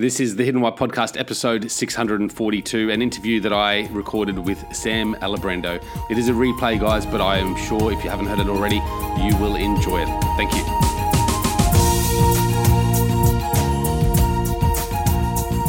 [0.00, 5.14] This is the Hidden Why podcast, episode 642, an interview that I recorded with Sam
[5.16, 5.84] Alibrando.
[6.08, 8.76] It is a replay, guys, but I am sure if you haven't heard it already,
[9.22, 10.08] you will enjoy it.
[10.38, 10.64] Thank you.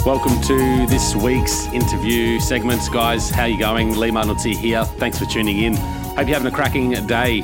[0.06, 3.30] Welcome to this week's interview segments, guys.
[3.30, 3.98] How you going?
[3.98, 4.86] Lee Martinuzzi here.
[4.86, 5.76] Thanks for tuning in.
[5.76, 7.42] Hope you're having a cracking day.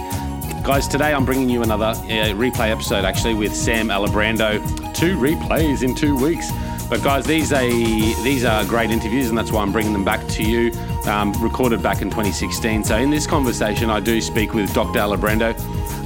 [0.63, 4.63] Guys, today I'm bringing you another uh, replay episode actually with Sam Alibrando.
[4.93, 6.49] Two replays in two weeks.
[6.89, 10.25] But guys, these are these are great interviews, and that's why I'm bringing them back
[10.27, 10.71] to you.
[11.05, 12.85] Um, recorded back in 2016.
[12.85, 14.99] So in this conversation, I do speak with Dr.
[14.99, 15.53] Alibrando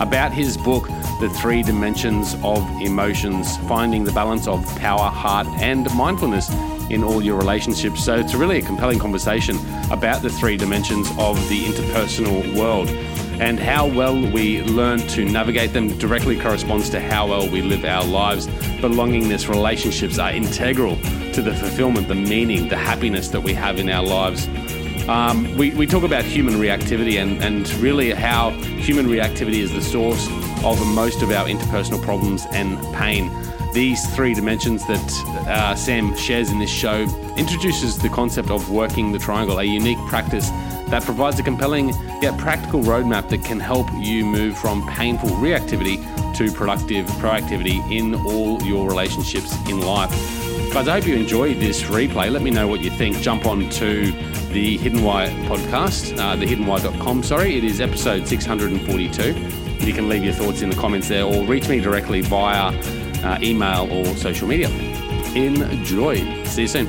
[0.02, 0.88] about his book,
[1.20, 6.50] The Three Dimensions of Emotions: Finding the Balance of Power, Heart, and Mindfulness
[6.92, 8.04] in all your relationships.
[8.04, 9.58] So it's really a compelling conversation
[9.90, 12.90] about the three dimensions of the interpersonal world
[13.40, 17.84] and how well we learn to navigate them directly corresponds to how well we live
[17.86, 18.48] our lives.
[18.82, 20.96] Belongingness relationships are integral
[21.34, 24.48] to the fulfillment, the meaning, the happiness that we have in our lives.
[25.10, 29.82] Um, we, we talk about human reactivity and, and really how human reactivity is the
[29.82, 30.28] source
[30.64, 33.32] of most of our interpersonal problems and pain.
[33.74, 37.04] These three dimensions that uh, Sam shares in this show
[37.38, 40.50] introduces the concept of working the triangle, a unique practice
[40.90, 41.90] that provides a compelling
[42.22, 45.98] yet practical roadmap that can help you move from painful reactivity
[46.36, 50.12] to productive proactivity in all your relationships in life.
[50.74, 52.30] Guys, I hope you enjoyed this replay.
[52.30, 53.18] Let me know what you think.
[53.18, 54.12] Jump on to
[54.52, 57.58] the Hidden Why podcast, uh, thehiddenwhy.com, sorry.
[57.58, 59.86] It is episode 642.
[59.86, 62.72] You can leave your thoughts in the comments there or reach me directly via
[63.24, 64.70] uh, email or social media.
[65.36, 66.16] Enjoy.
[66.46, 66.88] See you soon.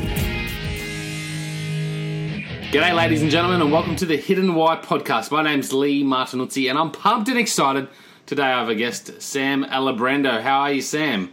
[2.73, 5.31] G'day, ladies and gentlemen, and welcome to the Hidden Why podcast.
[5.31, 7.87] My name's Lee Martinuzzi, and I'm pumped and excited.
[8.25, 10.41] Today I have a guest, Sam Alibrando.
[10.41, 11.33] How are you, Sam?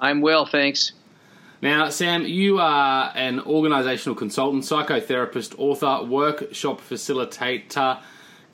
[0.00, 0.92] I'm well, thanks.
[1.62, 8.00] Now, Sam, you are an organizational consultant, psychotherapist, author, workshop facilitator,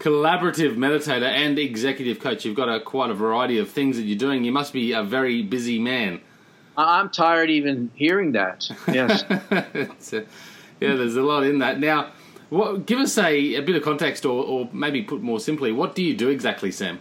[0.03, 2.45] collaborative meditator, and executive coach.
[2.45, 4.43] You've got a, quite a variety of things that you're doing.
[4.43, 6.21] You must be a very busy man.
[6.77, 8.69] I'm tired even hearing that.
[8.89, 9.25] Yes.
[10.13, 10.25] yeah,
[10.81, 11.79] there's a lot in that.
[11.79, 12.11] Now,
[12.51, 15.95] what, give us a, a bit of context, or, or maybe put more simply, what
[15.95, 16.99] do you do exactly, Sam?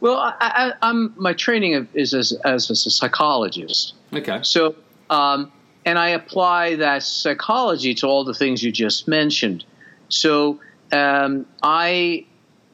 [0.00, 3.94] Well, I, am my training is as, as a psychologist.
[4.12, 4.40] Okay.
[4.42, 4.74] So,
[5.10, 5.52] um,
[5.84, 9.64] and I apply that psychology to all the things you just mentioned.
[10.08, 10.60] So,
[10.94, 12.26] um, I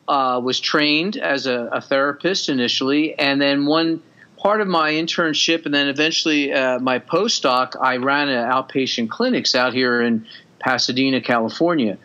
[0.07, 4.03] uh, was trained as a, a, therapist initially, and then one
[4.37, 9.55] part of my internship and then eventually uh, my postdoc, I ran an outpatient clinics
[9.55, 10.27] out here in
[10.59, 11.99] Pasadena, California,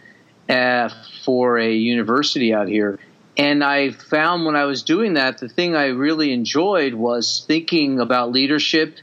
[0.50, 0.90] uh,
[1.24, 3.00] for a university out here.
[3.38, 8.00] And I found when I was doing that, the thing I really enjoyed was thinking
[8.00, 8.98] about leadership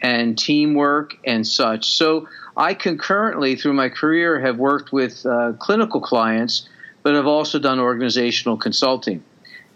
[0.00, 1.90] and teamwork and such.
[1.90, 6.68] So I concurrently, through my career, have worked with uh, clinical clients,
[7.02, 9.22] but have also done organizational consulting.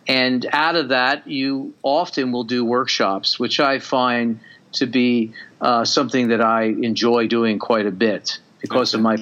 [0.07, 4.41] And out of that, you often will do workshops, which I find
[4.73, 9.17] to be uh, something that I enjoy doing quite a bit because of my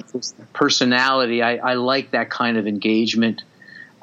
[0.53, 1.41] personality.
[1.41, 3.43] I, I, like that kind of engagement.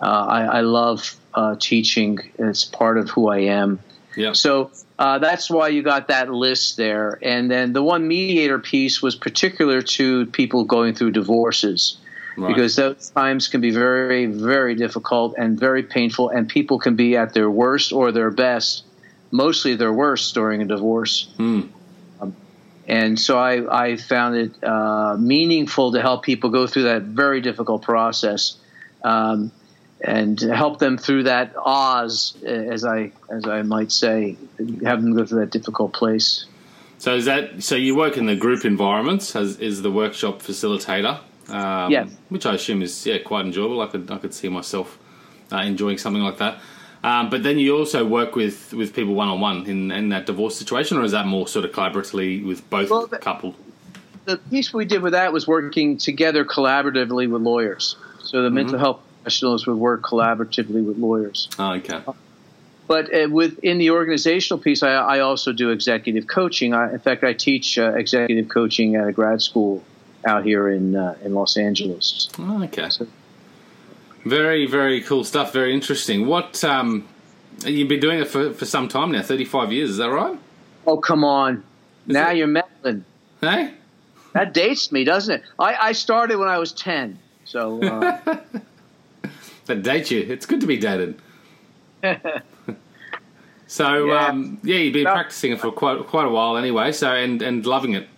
[0.00, 2.18] Uh, I, I, love uh, teaching.
[2.38, 3.80] It's part of who I am.
[4.16, 4.32] Yeah.
[4.32, 7.18] So uh, that's why you got that list there.
[7.22, 11.98] And then the one mediator piece was particular to people going through divorces.
[12.36, 12.48] Right.
[12.48, 17.16] Because those times can be very, very difficult and very painful, and people can be
[17.16, 18.84] at their worst or their best,
[19.30, 21.28] mostly their worst during a divorce.
[21.38, 21.68] Mm.
[22.20, 22.34] Um,
[22.88, 27.40] and so I, I found it uh, meaningful to help people go through that very
[27.40, 28.56] difficult process.
[29.04, 29.52] Um,
[30.04, 34.36] and help them through that Oz, as I as I might say,
[34.84, 36.46] have them go through that difficult place.
[36.98, 37.74] So is that so?
[37.74, 41.20] You work in the group environments as is the workshop facilitator.
[41.48, 42.06] Um, yeah.
[42.28, 43.80] Which I assume is yeah quite enjoyable.
[43.80, 44.98] I could I could see myself
[45.52, 46.60] uh, enjoying something like that.
[47.02, 50.24] Um, but then you also work with, with people one on one in in that
[50.24, 53.56] divorce situation, or is that more sort of collaboratively with both well, the, coupled?
[54.24, 57.96] The piece we did with that was working together collaboratively with lawyers.
[58.22, 58.54] So the mm-hmm.
[58.54, 61.48] mental health professionals would work collaboratively with lawyers.
[61.58, 62.02] Oh, okay.
[62.86, 66.74] But uh, within the organizational piece, I, I also do executive coaching.
[66.74, 69.82] I, in fact, I teach uh, executive coaching at a grad school
[70.26, 72.28] out here in uh, in Los Angeles.
[72.38, 72.90] Oh, okay.
[72.90, 73.06] So,
[74.26, 75.54] very very cool stuff.
[75.54, 76.26] Very interesting.
[76.26, 77.08] What um,
[77.64, 79.90] you've been doing it for for some time now, thirty five years.
[79.90, 80.38] Is that right?
[80.86, 81.64] Oh come on!
[82.06, 82.36] Is now it?
[82.36, 83.06] you're meddling.
[83.40, 83.72] Hey,
[84.34, 85.42] that dates me, doesn't it?
[85.58, 87.18] I, I started when I was ten.
[87.46, 88.18] So uh,
[89.66, 90.20] that date you.
[90.20, 91.20] It's good to be dated.
[93.66, 96.92] so yeah, um, yeah you've been practicing it for quite quite a while anyway.
[96.92, 98.08] So and and loving it.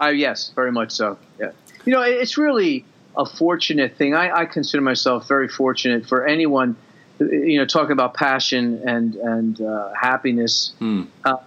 [0.00, 1.18] I yes, very much so.
[1.40, 1.50] Yeah,
[1.84, 2.84] you know, it's really
[3.16, 4.14] a fortunate thing.
[4.14, 6.76] I, I consider myself very fortunate for anyone.
[7.18, 10.72] You know, talking about passion and and uh, happiness.
[10.78, 11.04] Hmm.
[11.24, 11.38] Uh,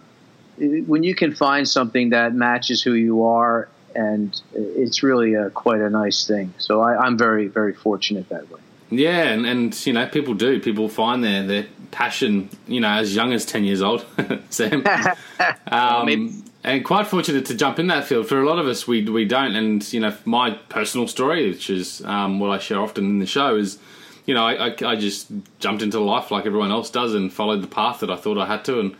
[0.57, 5.79] when you can find something that matches who you are, and it's really a, quite
[5.79, 6.53] a nice thing.
[6.57, 8.59] So I, I'm very very fortunate that way.
[8.91, 10.59] Yeah, and, and you know, people do.
[10.59, 14.05] People find their their passion, you know, as young as ten years old,
[14.49, 14.85] Sam.
[15.67, 18.27] um, and quite fortunate to jump in that field.
[18.27, 19.55] For a lot of us, we we don't.
[19.55, 23.25] And you know, my personal story, which is um, what I share often in the
[23.25, 23.79] show, is
[24.25, 27.63] you know, I, I, I, just jumped into life like everyone else does and followed
[27.63, 28.95] the path that I thought I had to, and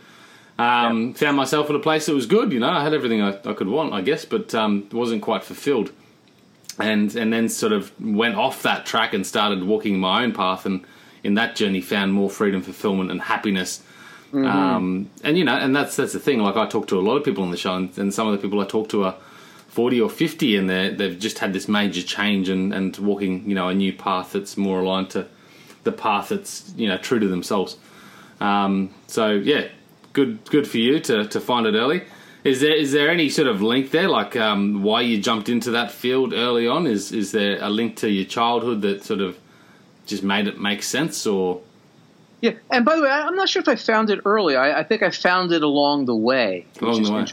[0.58, 1.12] um, yeah.
[1.14, 2.52] found myself in a place that was good.
[2.52, 5.44] You know, I had everything I, I could want, I guess, but um, wasn't quite
[5.44, 5.92] fulfilled.
[6.78, 10.64] And and then sort of went off that track and started walking my own path,
[10.66, 10.84] and
[11.22, 13.82] in that journey found more freedom, fulfillment, and happiness
[14.32, 14.46] Mm-hmm.
[14.46, 16.38] Um, and you know, and that's that's the thing.
[16.38, 18.32] Like I talk to a lot of people on the show, and, and some of
[18.32, 19.14] the people I talk to are
[19.68, 23.54] forty or fifty, and they they've just had this major change and and walking, you
[23.54, 25.26] know, a new path that's more aligned to
[25.84, 27.76] the path that's you know true to themselves.
[28.40, 29.68] Um, so yeah,
[30.14, 32.02] good good for you to to find it early.
[32.44, 35.70] Is there is there any sort of link there, like um, why you jumped into
[35.72, 36.86] that field early on?
[36.86, 39.38] Is is there a link to your childhood that sort of
[40.06, 41.60] just made it make sense, or
[42.42, 44.56] yeah, and by the way, I'm not sure if I found it early.
[44.56, 46.66] I, I think I found it along the way.
[46.80, 47.26] Along the way.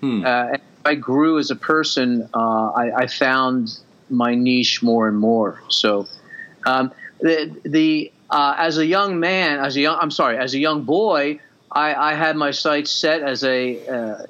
[0.00, 0.26] Hmm.
[0.26, 2.28] Uh, I grew as a person.
[2.34, 3.78] Uh, I, I, found
[4.10, 5.62] my niche more and more.
[5.68, 6.08] So,
[6.66, 10.58] um, the, the uh, as a young man, as a young, I'm sorry, as a
[10.58, 11.38] young boy,
[11.70, 13.86] I, I had my sights set as a.
[13.86, 14.26] Uh,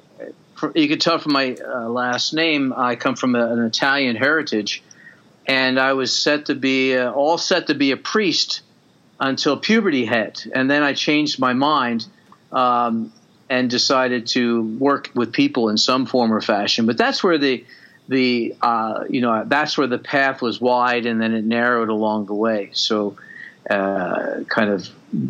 [0.75, 4.83] you could tell from my uh, last name, I come from a, an Italian heritage,
[5.45, 8.61] and I was set to be uh, all set to be a priest
[9.19, 12.05] until puberty hit, and then I changed my mind
[12.51, 13.11] um,
[13.49, 16.85] and decided to work with people in some form or fashion.
[16.85, 17.65] But that's where the
[18.07, 22.25] the uh, you know that's where the path was wide, and then it narrowed along
[22.27, 22.69] the way.
[22.73, 23.17] So.
[23.69, 24.89] Uh, kind of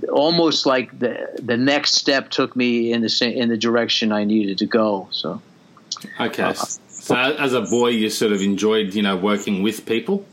[0.10, 4.24] almost like the the next step took me in the same, in the direction I
[4.24, 5.08] needed to go.
[5.12, 5.42] So,
[6.20, 6.44] okay.
[6.44, 10.26] Uh, so as a boy, you sort of enjoyed you know working with people.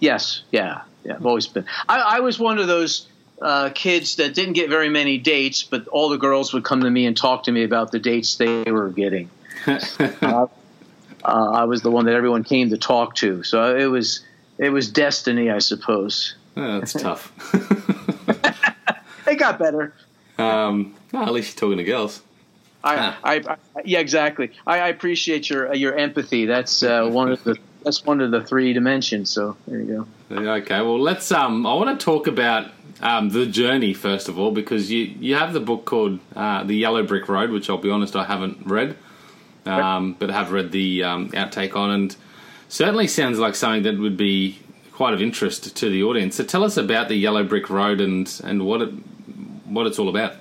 [0.00, 0.42] Yes.
[0.50, 1.64] Yeah yeah, I've always been.
[1.88, 3.08] I, I was one of those
[3.40, 6.90] uh, kids that didn't get very many dates, but all the girls would come to
[6.90, 9.30] me and talk to me about the dates they were getting.
[9.66, 10.46] uh,
[11.24, 14.24] I was the one that everyone came to talk to, so it was
[14.58, 16.34] it was destiny, I suppose.
[16.54, 17.32] That's tough.
[19.26, 19.94] it got better.
[20.38, 22.22] Um, well, at least you're talking to girls.
[22.84, 23.18] I, ah.
[23.22, 24.50] I, I, yeah, exactly.
[24.66, 26.46] I, I appreciate your your empathy.
[26.46, 29.30] That's uh, one of the that's one of the three dimensions.
[29.30, 30.36] So there you go.
[30.52, 31.30] Okay, well let's.
[31.30, 32.70] Um, I want to talk about
[33.00, 36.74] um, the journey first of all because you you have the book called uh, The
[36.74, 38.96] Yellow Brick Road, which I'll be honest I haven't read,
[39.64, 42.16] um, but have read the um, outtake on, and
[42.68, 44.58] certainly sounds like something that would be
[44.92, 46.36] quite of interest to the audience.
[46.36, 48.90] So tell us about the Yellow Brick Road and and what it
[49.66, 50.34] what it's all about.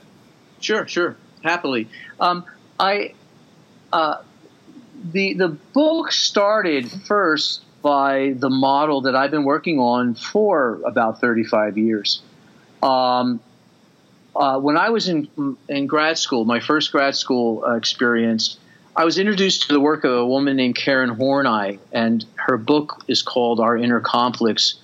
[0.59, 1.88] Sure, sure, happily.
[2.19, 2.45] Um,
[2.80, 3.13] I.
[3.92, 4.21] Uh,
[5.03, 11.19] the the book started first by the model that I've been working on for about
[11.19, 12.21] 35 years.
[12.83, 13.39] Um,
[14.36, 15.27] uh, when I was in
[15.68, 18.57] in grad school, my first grad school experience,
[18.94, 23.06] I was introduced to the work of a woman named Karen Horney, and her book
[23.07, 24.76] is called Our Inner Conflicts,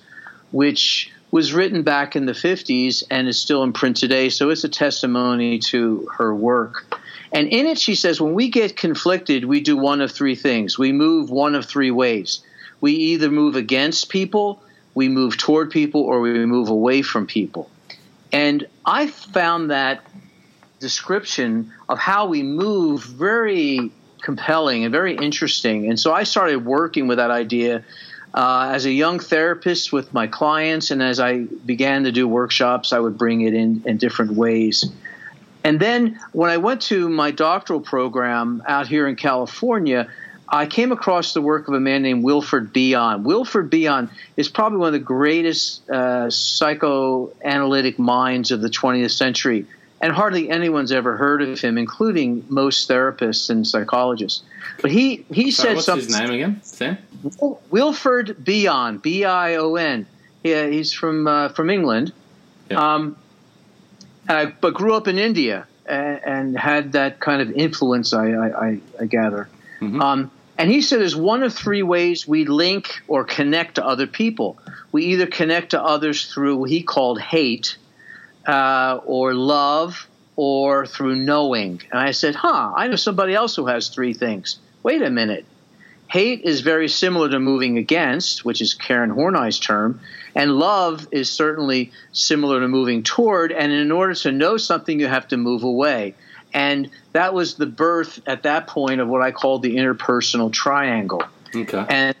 [0.50, 4.30] which was written back in the 50s and is still in print today.
[4.30, 6.86] So it's a testimony to her work.
[7.32, 10.78] And in it, she says, when we get conflicted, we do one of three things.
[10.78, 12.40] We move one of three ways.
[12.80, 14.62] We either move against people,
[14.94, 17.68] we move toward people, or we move away from people.
[18.32, 20.02] And I found that
[20.80, 23.90] description of how we move very
[24.22, 25.88] compelling and very interesting.
[25.88, 27.84] And so I started working with that idea
[28.34, 30.90] uh, as a young therapist with my clients.
[30.90, 34.84] And as I began to do workshops, I would bring it in in different ways.
[35.64, 40.08] And then when I went to my doctoral program out here in California,
[40.48, 43.22] I came across the work of a man named Wilfred Bion.
[43.22, 49.66] Wilfred Bion is probably one of the greatest uh, psychoanalytic minds of the 20th century,
[50.00, 54.42] and hardly anyone's ever heard of him, including most therapists and psychologists.
[54.80, 56.06] But he he Sorry, said what's something.
[56.06, 56.60] What's his name again?
[56.62, 56.98] Sam.
[57.70, 60.06] Wilfred Bion, B I O N.
[60.44, 62.12] Yeah, he's from uh, from England.
[62.70, 62.94] Yeah.
[62.94, 63.16] Um,
[64.28, 68.78] uh, but grew up in India and, and, had that kind of influence, I, I,
[69.00, 69.48] I gather.
[69.80, 70.02] Mm-hmm.
[70.02, 74.06] Um, and he said there's one of three ways we link or connect to other
[74.06, 74.58] people.
[74.92, 77.78] We either connect to others through what he called hate,
[78.48, 81.82] uh, or love, or through knowing.
[81.92, 84.58] And I said, huh, I know somebody else who has three things.
[84.82, 85.44] Wait a minute.
[86.08, 90.00] Hate is very similar to moving against, which is Karen Horney's term,
[90.34, 93.52] and love is certainly similar to moving toward.
[93.52, 96.14] And in order to know something, you have to move away.
[96.54, 101.22] And that was the birth at that point of what I called the interpersonal triangle.
[101.54, 101.84] Okay.
[101.90, 102.16] And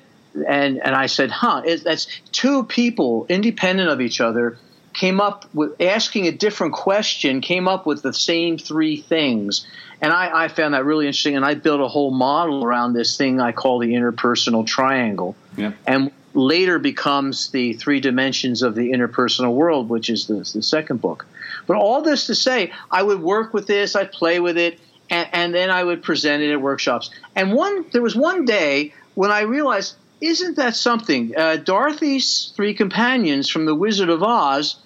[0.46, 4.58] and and I said, huh, it, that's two people independent of each other
[4.98, 9.64] came up with asking a different question, came up with the same three things.
[10.02, 11.36] And I, I, found that really interesting.
[11.36, 15.36] And I built a whole model around this thing I call the interpersonal triangle.
[15.56, 15.72] Yeah.
[15.86, 21.00] And later becomes the three dimensions of the interpersonal world, which is the, the second
[21.00, 21.26] book.
[21.68, 25.28] But all this to say, I would work with this, I'd play with it, and,
[25.32, 27.10] and then I would present it at workshops.
[27.36, 31.36] And one, there was one day when I realized, isn't that something?
[31.36, 34.76] Uh, Dorothy's three companions from The Wizard of Oz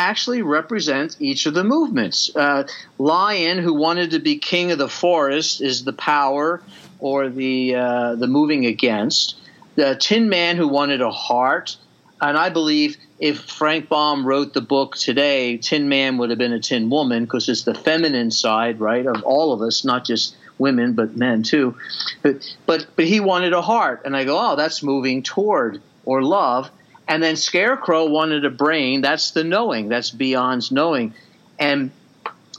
[0.00, 2.34] actually represent each of the movements.
[2.34, 2.66] Uh,
[2.98, 6.62] Lion, who wanted to be king of the forest, is the power
[6.98, 9.36] or the uh, the moving against.
[9.76, 11.76] The Tin Man, who wanted a heart,
[12.20, 16.54] and I believe if Frank Baum wrote the book today, Tin Man would have been
[16.54, 20.34] a Tin Woman because it's the feminine side, right, of all of us, not just
[20.58, 21.76] women but men too.
[22.22, 26.22] But but but he wanted a heart, and I go, oh, that's moving toward or
[26.22, 26.70] love.
[27.10, 29.00] And then Scarecrow wanted a brain.
[29.00, 29.88] That's the knowing.
[29.88, 31.12] That's Bion's knowing.
[31.58, 31.90] And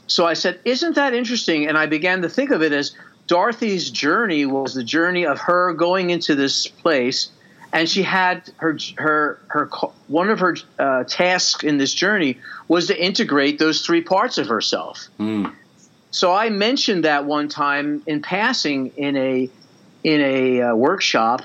[0.06, 1.66] so I said, Isn't that interesting?
[1.66, 2.94] And I began to think of it as
[3.26, 7.30] Dorothy's journey was the journey of her going into this place.
[7.72, 9.70] And she had her her her
[10.08, 14.48] one of her uh, tasks in this journey was to integrate those three parts of
[14.48, 15.08] herself.
[15.18, 15.50] Mm.
[16.10, 19.48] So I mentioned that one time in passing in a
[20.04, 21.40] in a uh, workshop,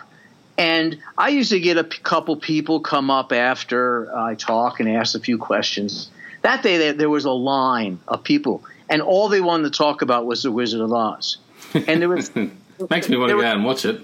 [0.58, 5.16] and I usually get a p- couple people come up after I talk and ask
[5.16, 6.10] a few questions.
[6.42, 10.26] That day, there was a line of people, and all they wanted to talk about
[10.26, 11.38] was the Wizard of Oz.
[11.74, 12.36] And there was
[12.90, 14.02] makes me want to go out and watch it.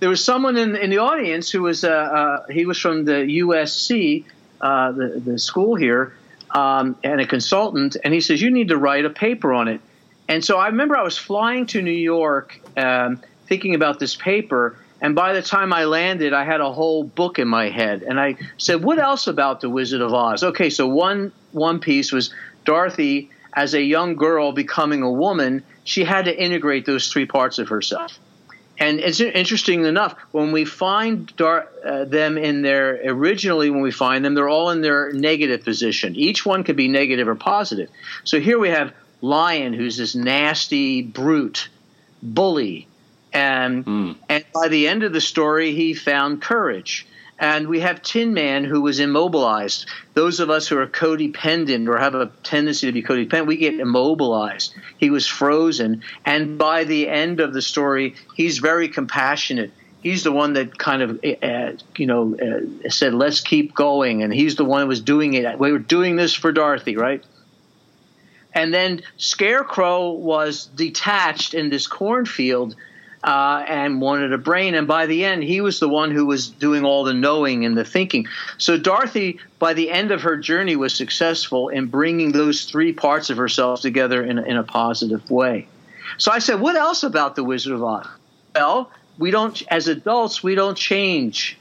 [0.00, 3.40] There was someone in, in the audience who was uh, uh, he was from the
[3.40, 4.24] USC,
[4.60, 6.14] uh, the the school here,
[6.50, 9.80] um, and a consultant, and he says you need to write a paper on it.
[10.28, 14.78] And so I remember I was flying to New York, um, thinking about this paper
[15.00, 18.02] and by the time I landed, I had a whole book in my head.
[18.02, 20.42] And I said, What else about The Wizard of Oz?
[20.42, 22.32] Okay, so one, one piece was
[22.64, 27.58] Dorothy, as a young girl becoming a woman, she had to integrate those three parts
[27.58, 28.18] of herself.
[28.78, 33.92] And it's interesting enough, when we find Dar- uh, them in their, originally, when we
[33.92, 36.16] find them, they're all in their negative position.
[36.16, 37.88] Each one could be negative or positive.
[38.24, 41.68] So here we have Lion, who's this nasty brute,
[42.20, 42.88] bully,
[43.34, 44.16] and mm.
[44.28, 47.06] and by the end of the story, he found courage.
[47.36, 49.86] And we have Tin Man who was immobilized.
[50.14, 53.74] Those of us who are codependent or have a tendency to be codependent, we get
[53.74, 54.72] immobilized.
[54.98, 56.04] He was frozen.
[56.24, 59.72] And by the end of the story, he's very compassionate.
[60.00, 61.10] He's the one that kind of,
[61.42, 64.22] uh, you know, uh, said, let's keep going.
[64.22, 65.58] And he's the one who was doing it.
[65.58, 67.24] We were doing this for Dorothy, right?
[68.52, 72.76] And then Scarecrow was detached in this cornfield
[73.24, 74.74] uh, and wanted a brain.
[74.74, 77.76] And by the end, he was the one who was doing all the knowing and
[77.76, 78.26] the thinking.
[78.58, 83.30] So Dorothy, by the end of her journey, was successful in bringing those three parts
[83.30, 85.66] of herself together in, in a positive way.
[86.18, 88.06] So I said, "What else about the Wizard of Oz?"
[88.54, 91.58] Well, we don't, as adults, we don't change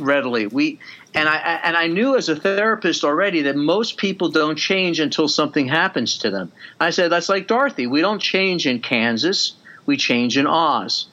[0.00, 0.48] readily.
[0.48, 0.80] We
[1.14, 5.28] and I and I knew as a therapist already that most people don't change until
[5.28, 6.50] something happens to them.
[6.80, 7.86] I said that's like Dorothy.
[7.86, 9.54] We don't change in Kansas
[9.86, 11.06] we change in Oz.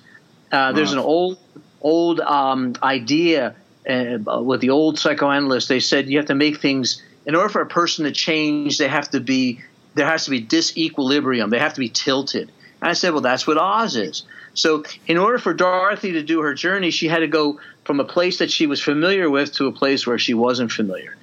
[0.51, 1.37] Uh, there's an old
[1.81, 3.55] old um, idea
[3.89, 5.67] uh, with the old psychoanalysts.
[5.67, 8.77] They said you have to make things in order for a person to change.
[8.77, 9.61] They have to be
[9.95, 11.49] there has to be disequilibrium.
[11.49, 12.51] They have to be tilted.
[12.81, 14.23] And I said, well, that's what Oz is.
[14.53, 18.03] So in order for Dorothy to do her journey, she had to go from a
[18.03, 21.15] place that she was familiar with to a place where she wasn't familiar.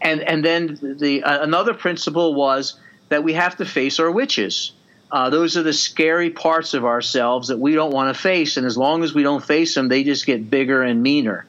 [0.00, 2.74] And and then the uh, another principle was
[3.08, 4.72] that we have to face our witches.
[5.14, 8.56] Uh, those are the scary parts of ourselves that we don't want to face.
[8.56, 11.46] And as long as we don't face them, they just get bigger and meaner.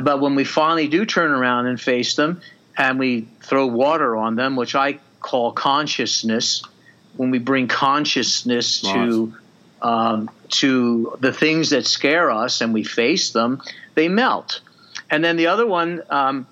[0.00, 2.40] But when we finally do turn around and face them
[2.76, 6.62] and we throw water on them, which I call consciousness,
[7.16, 8.94] when we bring consciousness nice.
[8.94, 9.34] to
[9.82, 13.62] um, to the things that scare us and we face them,
[13.96, 14.60] they melt.
[15.10, 16.46] And then the other one um,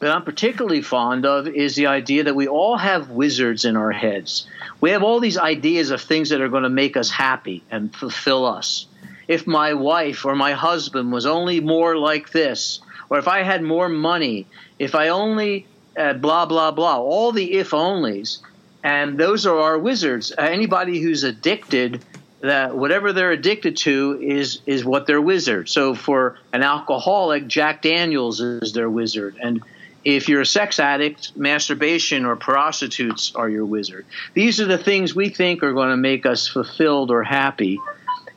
[0.00, 3.90] that I'm particularly fond of is the idea that we all have wizards in our
[3.90, 4.46] heads.
[4.80, 7.94] We have all these ideas of things that are going to make us happy and
[7.94, 8.86] fulfill us.
[9.26, 13.62] If my wife or my husband was only more like this, or if I had
[13.62, 14.46] more money,
[14.78, 15.66] if I only
[15.98, 18.38] uh, blah, blah, blah, all the if onlys.
[18.84, 20.32] and those are our wizards.
[20.32, 22.04] Uh, anybody who's addicted,
[22.40, 25.68] that whatever they're addicted to is is what their wizard.
[25.68, 29.60] So for an alcoholic, Jack Daniels is their wizard, and
[30.16, 34.06] if you're a sex addict, masturbation or prostitutes are your wizard.
[34.32, 37.78] These are the things we think are going to make us fulfilled or happy.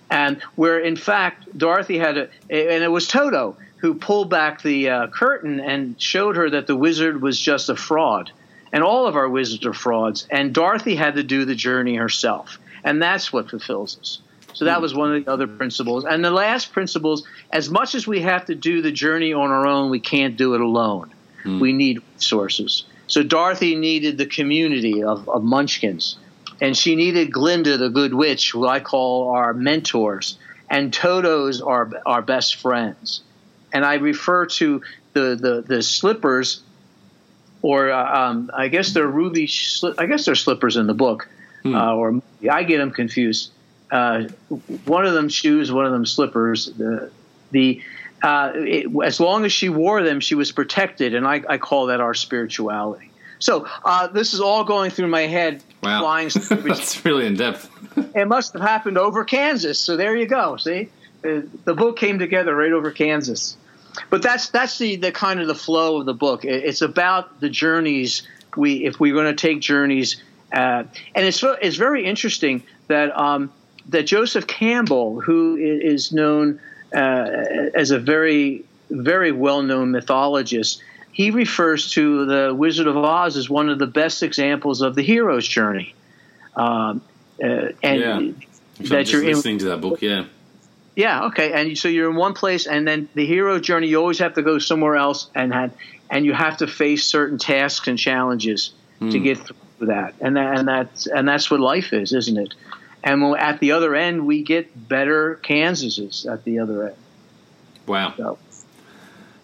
[0.09, 4.89] And where, in fact, Dorothy had a, and it was Toto who pulled back the
[4.89, 8.31] uh, curtain and showed her that the wizard was just a fraud.
[8.73, 10.27] And all of our wizards are frauds.
[10.29, 12.57] And Dorothy had to do the journey herself.
[12.83, 14.19] And that's what fulfills us.
[14.53, 16.03] So that was one of the other principles.
[16.03, 19.65] And the last principles, as much as we have to do the journey on our
[19.65, 21.13] own, we can't do it alone.
[21.43, 21.59] Mm.
[21.59, 22.85] We need resources.
[23.07, 26.17] So Dorothy needed the community of, of Munchkins.
[26.61, 30.37] And she needed Glinda, the good witch, who I call our mentors.
[30.69, 33.21] And Toto's our, our best friends.
[33.73, 34.81] And I refer to
[35.13, 36.61] the, the, the slippers,
[37.61, 39.49] or uh, um, I guess they're ruby,
[39.97, 41.27] I guess they're slippers in the book.
[41.63, 41.75] Hmm.
[41.75, 43.51] Uh, or I get them confused.
[43.91, 44.23] Uh,
[44.85, 46.67] one of them shoes, one of them slippers.
[46.67, 47.11] The,
[47.51, 47.81] the
[48.23, 51.87] uh, it, as long as she wore them, she was protected, and I, I call
[51.87, 53.11] that our spirituality.
[53.39, 55.63] So uh, this is all going through my head.
[55.81, 56.29] Wow, flying.
[56.49, 57.69] that's really in depth.
[58.15, 59.79] it must have happened over Kansas.
[59.79, 60.57] So there you go.
[60.57, 60.89] See,
[61.25, 63.57] uh, the book came together right over Kansas.
[64.09, 66.45] But that's that's the, the kind of the flow of the book.
[66.45, 68.25] It's about the journeys
[68.55, 70.21] we if we're going to take journeys,
[70.53, 73.51] uh, and it's it's very interesting that um,
[73.89, 76.61] that Joseph Campbell, who is known
[76.97, 80.81] as a very, very well known mythologist,
[81.11, 85.01] he refers to the Wizard of Oz as one of the best examples of the
[85.01, 85.93] hero's journey.
[86.55, 87.01] Um,
[87.43, 87.99] uh, and
[88.79, 88.89] yeah.
[88.89, 90.25] that you're listening in, to that book, yeah.
[90.95, 91.53] Yeah, okay.
[91.53, 94.41] And so you're in one place, and then the hero journey, you always have to
[94.41, 95.71] go somewhere else, and had,
[96.09, 99.11] and you have to face certain tasks and challenges mm.
[99.11, 99.23] to hmm.
[99.23, 100.13] get through that.
[100.19, 102.53] And that, and that's and that's what life is, isn't it?
[103.03, 106.95] And at the other end, we get better Kansases at the other end.
[107.87, 108.13] Wow.
[108.15, 108.37] So.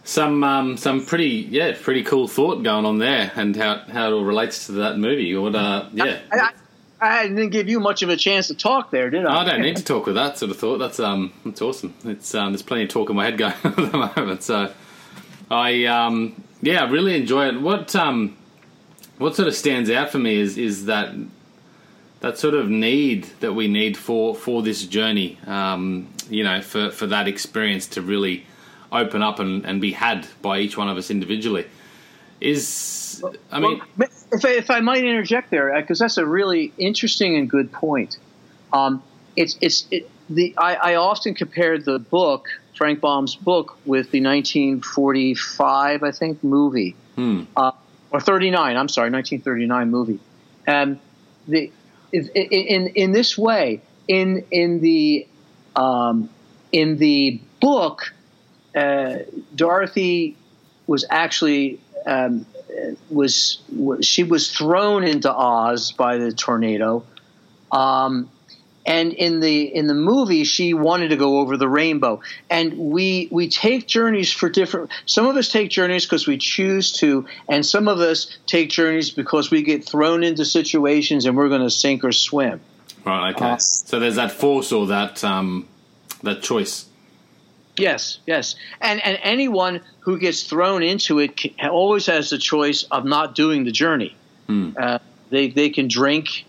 [0.04, 4.14] Some um, some pretty yeah pretty cool thought going on there, and how, how it
[4.14, 5.36] all relates to that movie.
[5.36, 6.20] What uh yeah.
[6.32, 6.38] I,
[7.02, 9.42] I, I, didn't give you much of a chance to talk there, did I?
[9.42, 10.78] I don't need to talk with that sort of thought.
[10.78, 11.94] That's um that's awesome.
[12.06, 14.44] It's um there's plenty of talk in my head going at the moment.
[14.44, 14.72] So
[15.52, 17.60] I um yeah I really enjoy it.
[17.60, 18.38] What um
[19.18, 21.14] what sort of stands out for me is is that
[22.20, 25.38] that sort of need that we need for for this journey.
[25.46, 28.46] Um, you know, for for that experience to really
[28.92, 31.66] open up and, and be had by each one of us individually
[32.40, 33.24] is.
[33.52, 36.72] I mean, well, if I, if I might interject there, because uh, that's a really
[36.78, 38.18] interesting and good point.
[38.72, 39.02] Um,
[39.36, 44.22] it's it's it, the I, I often compared the book Frank Baum's book with the
[44.22, 47.44] 1945 I think movie hmm.
[47.56, 47.72] uh,
[48.12, 50.20] or 39 I'm sorry 1939 movie
[50.66, 51.00] and
[51.48, 51.72] the
[52.12, 55.28] in, in, in this way, in in the
[55.76, 56.30] um,
[56.72, 58.14] in the book,
[58.76, 59.18] uh,
[59.56, 60.36] Dorothy
[60.88, 62.46] was actually um,
[63.10, 67.04] was, was, she was thrown into Oz by the tornado.
[67.72, 68.30] Um,
[68.88, 72.22] and in the in the movie she wanted to go over the rainbow.
[72.50, 76.94] And we we take journeys for different some of us take journeys because we choose
[76.94, 81.50] to and some of us take journeys because we get thrown into situations and we're
[81.50, 82.62] going to sink or swim.
[83.06, 83.52] Right okay.
[83.52, 85.68] Uh, so there's that force or that um
[86.24, 86.86] that choice.
[87.78, 88.56] Yes yes.
[88.80, 93.66] And and anyone who gets thrown into it always has the choice of not doing
[93.66, 94.16] the journey.
[94.48, 94.70] Hmm.
[94.80, 96.46] uh, they they can drink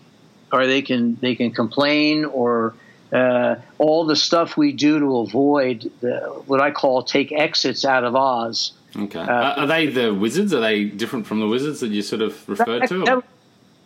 [0.51, 2.73] or they can they can complain or
[3.11, 8.03] uh, all the stuff we do to avoid the, what I call take exits out
[8.03, 8.73] of Oz.
[8.95, 10.53] Okay, uh, are they the wizards?
[10.53, 13.03] Are they different from the wizards that you sort of referred that, to?
[13.05, 13.23] That,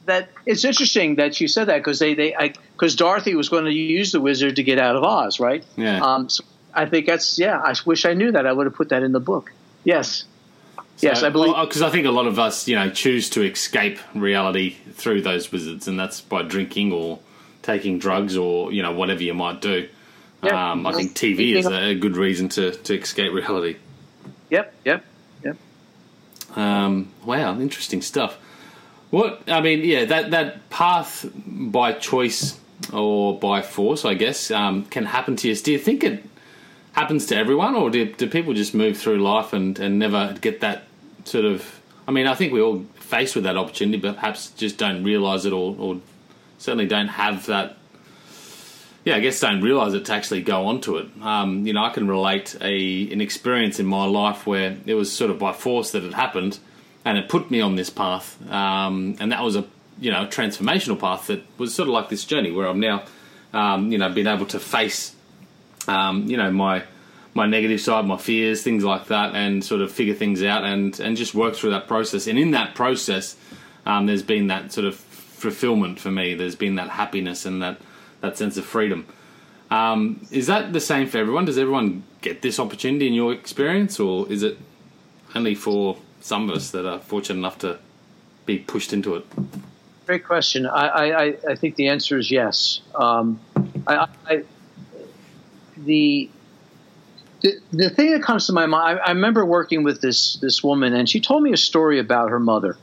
[0.05, 3.71] that, it's interesting that you said that because they they because Dorothy was going to
[3.71, 5.63] use the wizard to get out of Oz, right?
[5.75, 6.01] Yeah.
[6.01, 7.59] Um, so I think that's yeah.
[7.59, 8.45] I wish I knew that.
[8.45, 9.51] I would have put that in the book.
[9.83, 10.25] Yes.
[10.97, 13.41] So, yes, I believe because I think a lot of us, you know, choose to
[13.41, 17.19] escape reality through those wizards, and that's by drinking or
[17.63, 19.89] taking drugs or you know whatever you might do.
[20.43, 20.53] Yep.
[20.53, 23.77] Um, I think TV is a good reason to, to escape reality.
[24.49, 25.05] Yep, yep,
[25.41, 25.57] yep.
[26.55, 28.37] Um, wow, interesting stuff.
[29.09, 32.59] What I mean, yeah, that that path by choice
[32.91, 35.55] or by force, I guess, um, can happen to you.
[35.55, 36.23] Do you think it
[36.93, 40.61] happens to everyone, or do, do people just move through life and, and never get
[40.61, 40.83] that
[41.25, 41.79] sort of?
[42.07, 45.45] I mean, I think we all faced with that opportunity, but perhaps just don't realise
[45.45, 45.99] it, or, or
[46.57, 47.77] certainly don't have that.
[49.05, 51.07] Yeah, I guess don't realise it to actually go onto it.
[51.21, 55.11] Um, you know, I can relate a an experience in my life where it was
[55.11, 56.59] sort of by force that it happened,
[57.03, 59.65] and it put me on this path, um, and that was a
[59.99, 63.03] you know, transformational path that was sort of like this journey where I'm now,
[63.53, 65.15] um, you know, been able to face,
[65.87, 66.83] um, you know, my
[67.35, 70.99] my negative side, my fears, things like that, and sort of figure things out and
[70.99, 72.27] and just work through that process.
[72.27, 73.35] And in that process,
[73.85, 76.33] um, there's been that sort of fulfillment for me.
[76.33, 77.79] There's been that happiness and that
[78.21, 79.05] that sense of freedom.
[79.71, 81.45] Um, is that the same for everyone?
[81.45, 84.57] Does everyone get this opportunity in your experience, or is it
[85.35, 87.79] only for some of us that are fortunate enough to
[88.45, 89.25] be pushed into it?
[90.05, 90.65] Great question.
[90.65, 92.81] I, I, I think the answer is yes.
[92.93, 93.39] Um,
[93.87, 94.43] I, I,
[95.85, 96.29] the,
[97.41, 100.63] the the thing that comes to my mind, I, I, remember working with this this
[100.63, 102.77] woman, and she told me a story about her mother.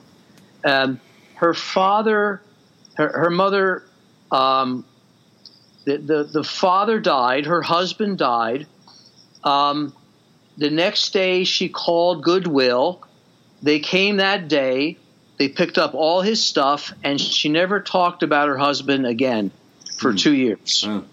[0.65, 1.01] Um,
[1.35, 2.43] her father,
[2.95, 3.83] her, her mother,
[4.31, 4.85] um,
[5.85, 7.47] the, the the father died.
[7.47, 8.67] Her husband died.
[9.43, 9.95] Um,
[10.59, 13.03] the next day, she called Goodwill.
[13.63, 14.99] They came that day.
[15.39, 19.51] They picked up all his stuff, and she never talked about her husband again
[19.97, 20.19] for mm.
[20.19, 20.85] two years.
[20.87, 21.05] Mm.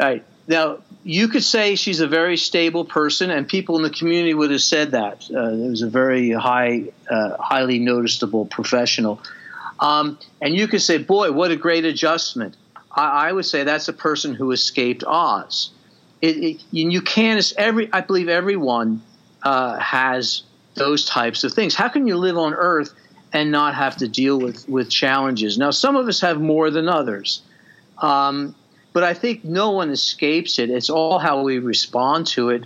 [0.00, 0.24] All right.
[0.46, 4.50] Now, you could say she's a very stable person, and people in the community would
[4.50, 5.26] have said that.
[5.34, 9.18] Uh, it was a very high, uh, highly noticeable professional.
[9.80, 12.58] Um, and you could say, boy, what a great adjustment.
[12.92, 15.70] I, I would say that's a person who escaped Oz.
[16.20, 19.00] It, it, you can't, every, I believe everyone
[19.42, 20.42] uh, has
[20.74, 21.74] those types of things.
[21.74, 22.92] How can you live on earth
[23.32, 25.56] and not have to deal with, with challenges?
[25.56, 27.40] Now, some of us have more than others.
[27.96, 28.54] Um,
[28.98, 30.70] but I think no one escapes it.
[30.70, 32.64] It's all how we respond to it.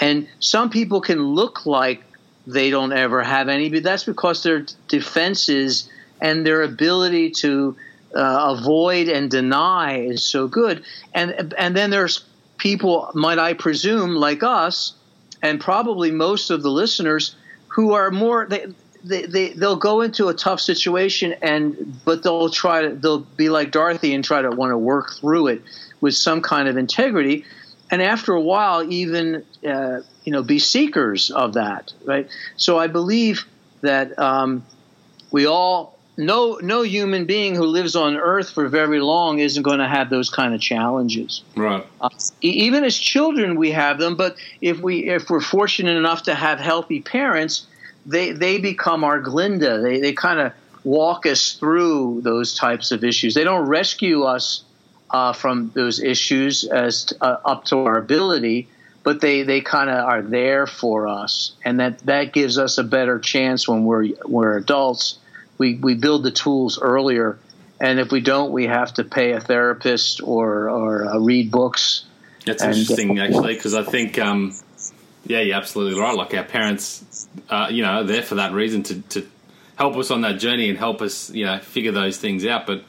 [0.00, 2.04] And some people can look like
[2.46, 7.76] they don't ever have any, but that's because their defenses and their ability to
[8.14, 10.84] uh, avoid and deny is so good.
[11.12, 12.24] And and then there's
[12.56, 14.94] people, might I presume, like us,
[15.42, 17.34] and probably most of the listeners
[17.66, 18.66] who are more they,
[19.04, 23.50] they, they they'll go into a tough situation and but they'll try to they'll be
[23.50, 25.62] like Dorothy and try to want to work through it
[26.00, 27.44] with some kind of integrity.
[27.90, 32.28] And after a while even uh, you know be seekers of that right?
[32.56, 33.44] So I believe
[33.82, 34.64] that um,
[35.30, 39.80] we all no no human being who lives on earth for very long isn't going
[39.80, 41.42] to have those kind of challenges.
[41.56, 41.84] Right.
[42.00, 42.08] Uh,
[42.40, 46.58] even as children we have them but if we if we're fortunate enough to have
[46.58, 47.66] healthy parents
[48.06, 49.80] they they become our Glinda.
[49.80, 50.52] They they kind of
[50.84, 53.34] walk us through those types of issues.
[53.34, 54.62] They don't rescue us
[55.10, 58.68] uh, from those issues as to, uh, up to our ability,
[59.02, 62.84] but they they kind of are there for us, and that that gives us a
[62.84, 65.18] better chance when we're we're adults.
[65.56, 67.38] We we build the tools earlier,
[67.80, 72.04] and if we don't, we have to pay a therapist or or uh, read books.
[72.44, 74.18] That's and, interesting, actually, because I think.
[74.18, 74.54] Um
[75.26, 76.14] yeah, you're absolutely right.
[76.14, 79.26] Like our parents, uh, you know, are there for that reason to, to
[79.76, 82.66] help us on that journey and help us, you know, figure those things out.
[82.66, 82.84] But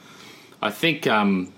[0.61, 1.53] I think, um,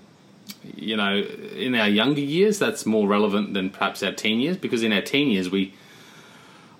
[0.76, 4.82] you know, in our younger years, that's more relevant than perhaps our teen years because
[4.82, 5.74] in our teen years, we,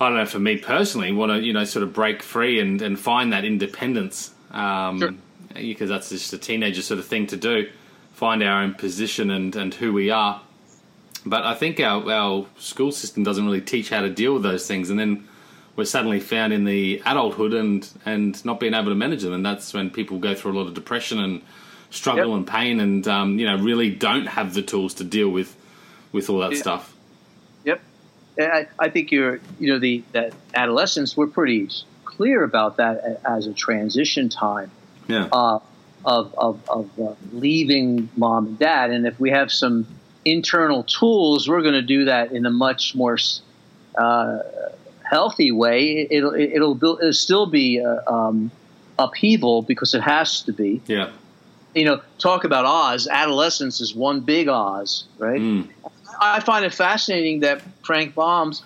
[0.00, 2.80] I don't know, for me personally, want to, you know, sort of break free and,
[2.80, 4.32] and find that independence.
[4.50, 5.14] Um, sure.
[5.54, 7.68] Because that's just a teenager sort of thing to do,
[8.12, 10.40] find our own position and, and who we are
[11.24, 14.66] but I think our, our school system doesn't really teach how to deal with those
[14.66, 15.28] things, and then
[15.76, 19.44] we're suddenly found in the adulthood and and not being able to manage them, and
[19.44, 21.42] that's when people go through a lot of depression and
[21.90, 22.36] struggle yep.
[22.36, 25.56] and pain, and um, you know really don't have the tools to deal with
[26.12, 26.58] with all that yeah.
[26.58, 26.94] stuff.
[27.64, 27.80] Yep,
[28.40, 31.68] I, I think you're you know the that adolescence we're pretty
[32.04, 34.70] clear about that as a transition time.
[35.06, 35.28] Yeah.
[35.32, 35.60] Uh,
[36.04, 39.86] of of, of uh, leaving mom and dad, and if we have some
[40.24, 43.18] internal tools, we're going to do that in a much more
[43.96, 44.38] uh,
[45.08, 46.06] healthy way.
[46.10, 48.50] It'll it'll, build, it'll still be uh, um,
[48.98, 50.80] upheaval because it has to be.
[50.86, 51.10] Yeah.
[51.74, 53.06] You know, talk about Oz.
[53.08, 55.40] Adolescence is one big Oz, right?
[55.40, 55.68] Mm.
[56.20, 58.62] I find it fascinating that Frank Baum's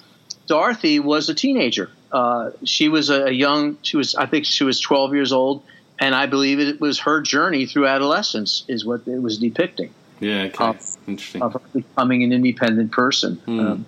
[0.47, 1.91] Dorothy was a teenager.
[2.11, 3.79] Uh, she was a, a young.
[3.83, 5.62] She was, I think, she was 12 years old,
[5.99, 9.93] and I believe it was her journey through adolescence is what it was depicting.
[10.20, 10.64] Yeah, okay.
[10.64, 11.42] Of, Interesting.
[11.42, 13.37] Of becoming an independent person.
[13.37, 13.61] Hmm.
[13.61, 13.87] Um,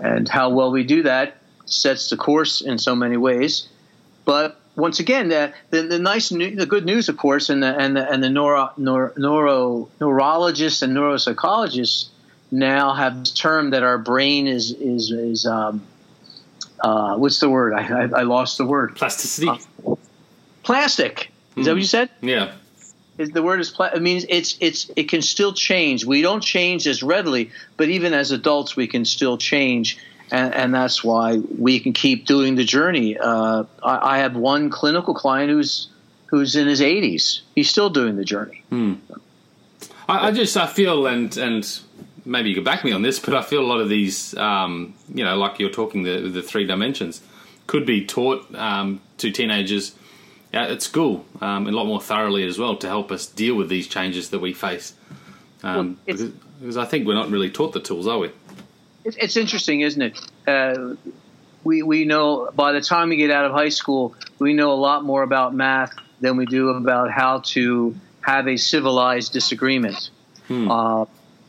[0.00, 3.68] and how well we do that sets the course in so many ways.
[4.24, 7.76] But once again, the, the, the nice, new, the good news, of course, and the
[7.76, 12.08] and the, and the neuro, neuro, neuro neurologists and neuropsychologists
[12.50, 15.82] now have this term that our brain is is is um,
[16.80, 17.74] uh, what's the word?
[17.74, 18.96] I, I, I, lost the word.
[18.96, 19.48] Plasticity.
[19.48, 19.96] Uh,
[20.62, 21.30] plastic.
[21.56, 21.64] Is mm.
[21.64, 22.10] that what you said?
[22.20, 22.52] Yeah
[23.28, 26.04] the word is it means it's it's it can still change.
[26.04, 29.98] We don't change as readily, but even as adults, we can still change,
[30.30, 33.18] and, and that's why we can keep doing the journey.
[33.18, 35.88] Uh, I, I, have one clinical client who's
[36.26, 37.40] who's in his 80s.
[37.54, 38.62] He's still doing the journey.
[38.70, 38.94] Hmm.
[40.08, 41.80] I, I, just I feel and and
[42.24, 44.94] maybe you could back me on this, but I feel a lot of these, um,
[45.12, 47.20] you know, like you're talking the the three dimensions,
[47.66, 49.94] could be taught um, to teenagers
[50.52, 53.86] at school um, a lot more thoroughly as well to help us deal with these
[53.86, 54.94] changes that we face.
[55.62, 56.22] Um, well, because,
[56.60, 58.30] because, I think we're not really taught the tools, are we?
[59.04, 60.20] It's interesting, isn't it?
[60.46, 60.94] Uh,
[61.64, 64.80] we we know by the time we get out of high school, we know a
[64.80, 70.10] lot more about math than we do about how to have a civilized disagreement,
[70.48, 70.70] hmm.
[70.70, 71.06] uh,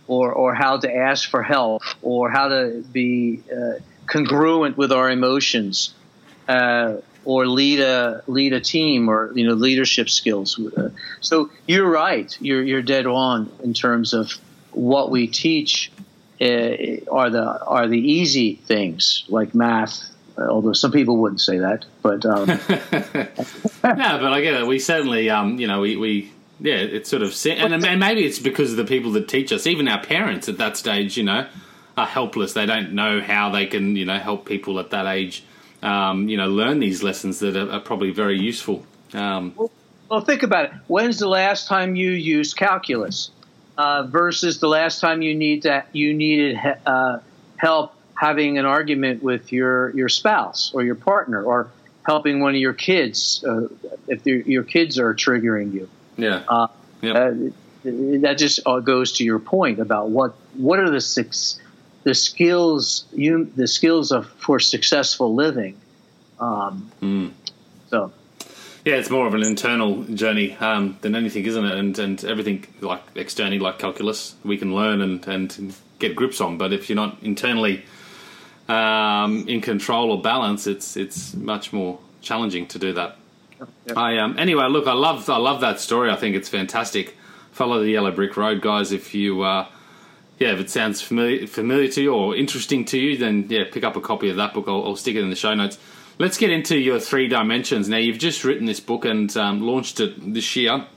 [0.08, 5.10] or or how to ask for help, or how to be uh, congruent with our
[5.10, 5.94] emotions,
[6.48, 10.60] uh, or lead a lead a team, or you know leadership skills.
[10.60, 12.36] Uh, so you're right.
[12.42, 14.32] You're you're dead on in terms of
[14.72, 15.92] what we teach
[16.42, 20.08] uh, are the are the easy things like math.
[20.38, 22.58] Although some people wouldn't say that, but um, no,
[23.84, 24.66] but I get it.
[24.66, 28.40] We certainly, um, you know, we, we yeah, it's sort of and, and maybe it's
[28.40, 29.68] because of the people that teach us.
[29.68, 31.48] Even our parents at that stage, you know,
[31.98, 32.54] are helpless.
[32.54, 35.44] They don't know how they can, you know, help people at that age,
[35.82, 38.86] um, you know, learn these lessons that are, are probably very useful.
[39.14, 39.72] Um, well,
[40.10, 40.72] well, think about it.
[40.88, 43.32] When's the last time you used calculus?
[43.78, 47.20] uh, versus the last time you need that you needed uh,
[47.58, 51.72] help having an argument with your your spouse or your partner or
[52.04, 53.68] helping one of your kids uh,
[54.08, 55.90] if your kids are triggering you.
[56.18, 56.44] Yeah.
[56.48, 56.68] Uh,
[57.02, 57.16] yep.
[57.16, 57.34] Uh,
[57.84, 61.60] that just goes to your point about what what are the six
[62.04, 65.78] the skills you the skills of for successful living.
[66.40, 67.32] Um, mm.
[67.90, 68.12] So
[68.84, 71.78] yeah, it's more of an internal journey um, than anything, isn't it?
[71.78, 76.58] And and everything like externally, like calculus, we can learn and, and get grips on.
[76.58, 77.84] But if you're not internally
[78.68, 83.18] um, in control or balance, it's it's much more challenging to do that.
[83.86, 83.98] Yep.
[83.98, 86.10] I um, anyway, look, I love I love that story.
[86.10, 87.16] I think it's fantastic.
[87.52, 88.92] Follow the yellow brick road, guys.
[88.92, 89.68] If you uh,
[90.42, 93.84] yeah, if it sounds familiar familiar to you or interesting to you, then yeah, pick
[93.84, 94.66] up a copy of that book.
[94.68, 95.78] I'll, I'll stick it in the show notes.
[96.18, 97.88] Let's get into your three dimensions.
[97.88, 100.88] Now, you've just written this book and um, launched it this year,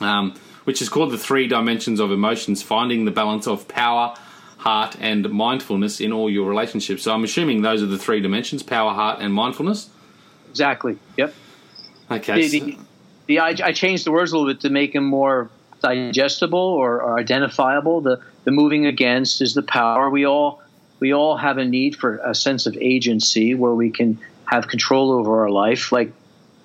[0.00, 4.14] um, which is called The Three Dimensions of Emotions Finding the Balance of Power,
[4.56, 7.02] Heart, and Mindfulness in All Your Relationships.
[7.02, 9.90] So, I'm assuming those are the three dimensions power, heart, and mindfulness.
[10.48, 10.98] Exactly.
[11.18, 11.34] Yep.
[12.10, 12.48] Okay.
[12.48, 12.78] The, the,
[13.26, 17.02] the I, I, changed the words a little bit to make them more digestible or,
[17.02, 18.00] or identifiable.
[18.00, 20.10] The, the moving against is the power.
[20.10, 20.62] We all
[20.98, 25.12] we all have a need for a sense of agency where we can have control
[25.12, 26.12] over our life like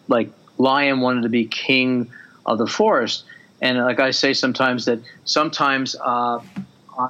[0.08, 2.12] like lion wanted to be king
[2.46, 3.24] of the forest
[3.62, 6.40] and like i say sometimes that sometimes uh,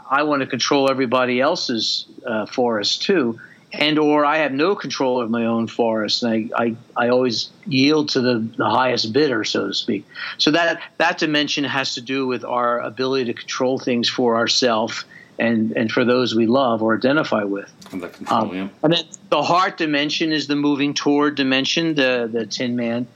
[0.10, 3.40] i want to control everybody else's uh, forest too
[3.74, 7.50] and or i have no control of my own forest and i, I, I always
[7.66, 10.06] yield to the, the highest bidder so to speak
[10.38, 15.06] so that that dimension has to do with our ability to control things for ourselves
[15.42, 17.74] and and for those we love or identify with.
[17.92, 18.68] And, control, um, yeah.
[18.84, 23.08] and then the heart dimension is the moving toward dimension, the the Tin Man,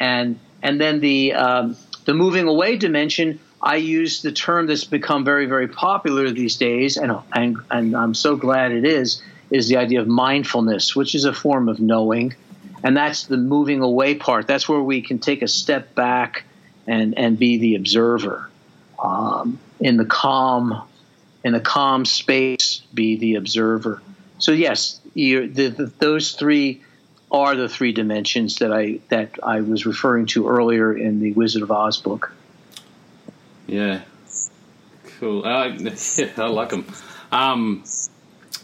[0.00, 3.38] and and then the um, the moving away dimension.
[3.62, 8.14] I use the term that's become very very popular these days, and and and I'm
[8.14, 9.22] so glad it is.
[9.50, 12.34] Is the idea of mindfulness, which is a form of knowing,
[12.82, 14.46] and that's the moving away part.
[14.46, 16.44] That's where we can take a step back
[16.86, 18.50] and and be the observer
[19.02, 20.82] um, in the calm
[21.44, 24.02] in a calm space be the observer.
[24.38, 26.82] So yes, the, the, those three
[27.30, 31.62] are the three dimensions that I that I was referring to earlier in the Wizard
[31.62, 32.32] of Oz book.
[33.66, 34.02] Yeah,
[35.18, 35.44] cool.
[35.44, 35.66] I,
[36.36, 36.86] I like them.
[37.30, 37.84] Um,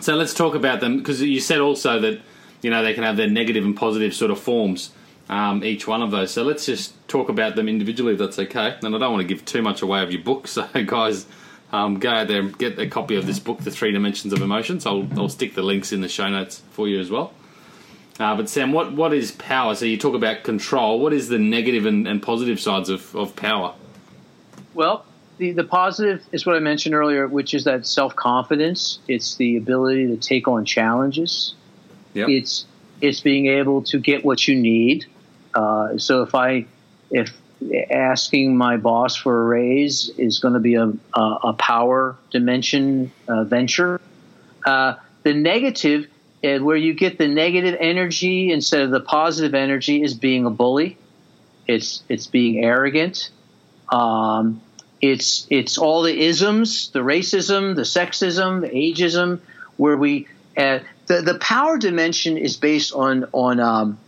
[0.00, 2.20] so let's talk about them because you said also that
[2.62, 4.90] you know they can have their negative and positive sort of forms.
[5.28, 6.32] Um, each one of those.
[6.32, 8.76] So let's just talk about them individually, if that's okay.
[8.82, 11.24] And I don't want to give too much away of your book, so guys,
[11.70, 14.42] um, go out there and get a copy of this book, The Three Dimensions of
[14.42, 14.86] Emotions.
[14.86, 17.32] I'll, I'll stick the links in the show notes for you as well.
[18.18, 19.74] Uh, but Sam, what, what is power?
[19.74, 21.00] So you talk about control.
[21.00, 23.74] What is the negative and, and positive sides of, of power?
[24.74, 25.06] Well,
[25.40, 28.98] the, the positive is what I mentioned earlier, which is that self confidence.
[29.08, 31.54] It's the ability to take on challenges.
[32.12, 32.28] Yep.
[32.28, 32.66] It's
[33.00, 35.06] it's being able to get what you need.
[35.54, 36.66] Uh, so if I
[37.10, 37.32] if
[37.90, 43.10] asking my boss for a raise is going to be a, a, a power dimension
[43.26, 44.00] uh, venture.
[44.64, 46.06] Uh, the negative,
[46.44, 50.50] uh, where you get the negative energy instead of the positive energy, is being a
[50.50, 50.98] bully.
[51.66, 53.30] It's it's being arrogant.
[53.90, 54.60] Um,
[55.00, 59.40] it's it's all the isms, the racism, the sexism, the ageism,
[59.76, 63.98] where we uh, the the power dimension is based on on um,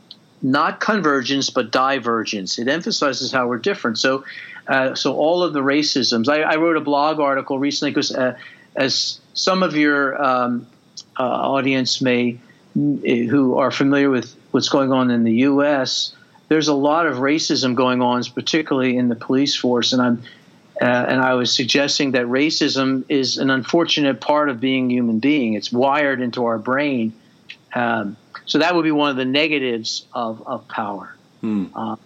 [0.43, 2.59] not convergence but divergence.
[2.59, 3.99] It emphasizes how we're different.
[3.99, 4.25] So,
[4.67, 6.29] uh, so all of the racisms.
[6.29, 8.37] I, I wrote a blog article recently because, uh,
[8.75, 10.67] as some of your um,
[11.19, 12.39] uh, audience may,
[12.75, 16.15] who are familiar with what's going on in the U.S.,
[16.49, 20.23] there's a lot of racism going on, particularly in the police force, and I'm.
[20.83, 25.21] Uh, and I was suggesting that racism is an unfortunate part of being a human
[25.21, 25.55] being.
[25.55, 27.12] It's wired into our brain.
[27.73, 28.16] Um,
[28.47, 31.14] so that would be one of the negatives of, of power.
[31.40, 31.66] Hmm.
[31.73, 31.97] Uh,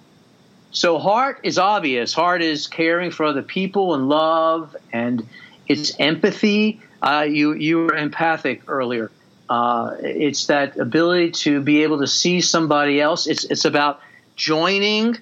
[0.73, 2.13] so heart is obvious.
[2.13, 5.27] Heart is caring for other people and love, and
[5.67, 6.81] it's empathy.
[7.01, 9.11] Uh, you you were empathic earlier.
[9.49, 13.27] Uh, it's that ability to be able to see somebody else.
[13.27, 14.01] It's it's about
[14.35, 15.17] joining.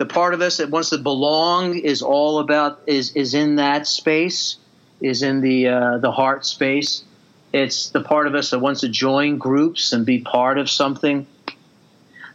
[0.00, 3.86] The part of us that wants to belong is all about is is in that
[3.86, 4.56] space,
[4.98, 7.04] is in the uh, the heart space.
[7.52, 11.26] It's the part of us that wants to join groups and be part of something.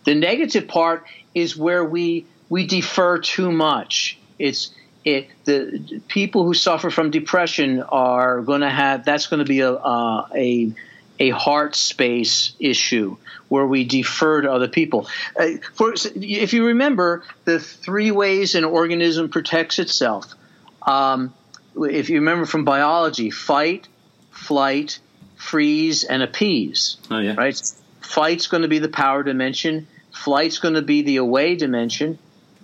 [0.04, 4.20] The negative part is where we we defer too much.
[4.38, 4.70] It's
[5.04, 9.62] it the people who suffer from depression are going to have that's going to be
[9.62, 10.72] a uh, a
[11.20, 15.08] a heart space issue where we defer to other people.
[15.40, 20.34] Uh, for, if you remember the three ways an organism protects itself,
[20.82, 21.34] um,
[21.76, 23.88] if you remember from biology, fight,
[24.32, 25.00] flight,
[25.36, 26.98] freeze, and appease.
[27.12, 27.36] Oh yeah.
[27.36, 27.74] Right.
[28.02, 29.88] Fight's going to be the power dimension.
[30.12, 32.18] Flight's going to be the away dimension,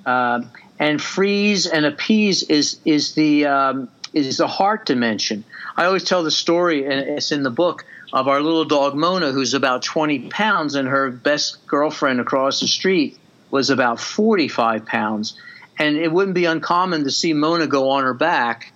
[0.06, 5.44] um, and freeze and appease is is the um, is the heart dimension.
[5.76, 9.32] I always tell the story, and it's in the book of our little dog Mona,
[9.32, 13.18] who's about 20 pounds, and her best girlfriend across the street
[13.50, 15.38] was about 45 pounds.
[15.78, 18.74] And it wouldn't be uncommon to see Mona go on her back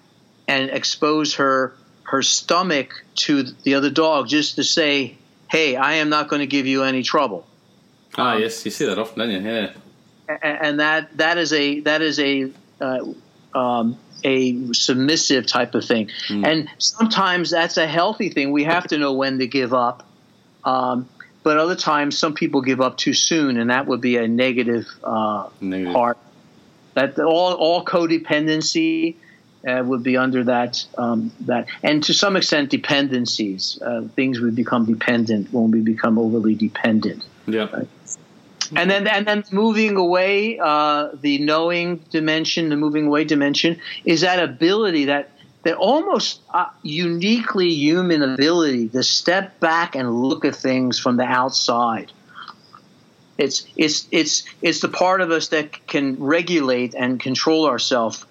[0.48, 5.17] and expose her her stomach to the other dog just to say,
[5.50, 7.48] "Hey, I am not going to give you any trouble."
[8.17, 9.39] Ah, yes, you see that often, don't you?
[9.39, 9.71] Yeah.
[10.41, 13.00] And that that is a that is a uh,
[13.54, 16.10] um, a submissive type of thing.
[16.28, 16.46] Mm.
[16.46, 18.52] And sometimes that's a healthy thing.
[18.52, 20.04] We have to know when to give up.
[20.64, 21.08] Um,
[21.44, 24.88] but other times, some people give up too soon, and that would be a negative,
[25.04, 25.94] uh, Negative.
[25.94, 26.18] part.
[26.96, 29.16] That all all codependency
[29.68, 33.80] uh, would be under that um, that, and to some extent, dependencies.
[33.80, 37.84] Uh, things we become dependent when we become overly dependent Yeah.
[38.75, 44.21] And then and then moving away uh, the knowing dimension the moving away dimension is
[44.21, 45.32] that ability that
[45.63, 51.23] that almost uh, uniquely human ability to step back and look at things from the
[51.23, 52.12] outside.
[53.38, 58.25] It's it's it's it's the part of us that can regulate and control ourselves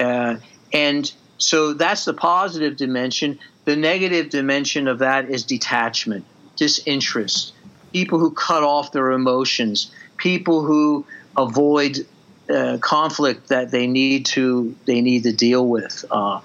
[0.00, 0.36] uh,
[0.72, 3.38] and so that's the positive dimension.
[3.64, 6.24] The negative dimension of that is detachment
[6.56, 7.52] disinterest
[7.92, 12.06] people who cut off their emotions, people who avoid
[12.50, 16.04] uh, conflict that they need to they need to deal with.
[16.10, 16.40] Uh,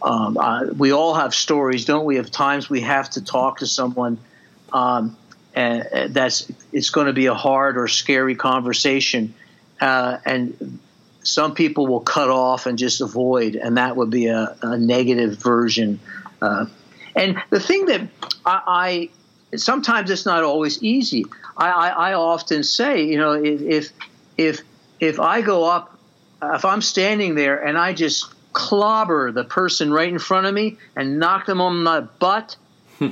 [0.00, 2.18] um, uh, we all have stories, don't we?
[2.18, 4.18] Of times we have to talk to someone,
[4.72, 5.16] um,
[5.54, 9.34] and that's it's going to be a hard or scary conversation,
[9.80, 10.78] uh, and
[11.22, 15.36] some people will cut off and just avoid, and that would be a, a negative
[15.36, 15.98] version.
[16.40, 16.66] Uh,
[17.16, 18.02] and the thing that
[18.46, 19.10] I, I
[19.56, 21.24] sometimes it's not always easy.
[21.56, 23.92] I, I, I often say, you know, if
[24.36, 24.60] if
[25.00, 25.98] if I go up,
[26.42, 30.76] if I'm standing there and I just clobber the person right in front of me
[30.96, 32.56] and knock them on the butt,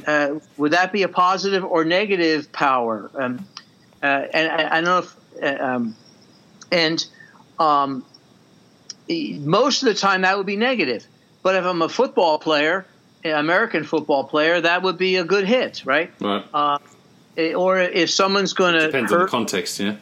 [0.06, 3.10] uh, would that be a positive or negative power?
[3.14, 3.46] Um,
[4.02, 5.96] uh, and I, I don't know if, uh, um,
[6.72, 7.06] and
[7.58, 8.04] um,
[9.08, 11.06] most of the time that would be negative.
[11.42, 12.86] But if I'm a football player,
[13.30, 16.12] American football player, that would be a good hit, right?
[16.20, 16.44] Right.
[16.52, 16.78] Uh,
[17.56, 19.96] or if someone's going to Depends on the hurt, context, yeah.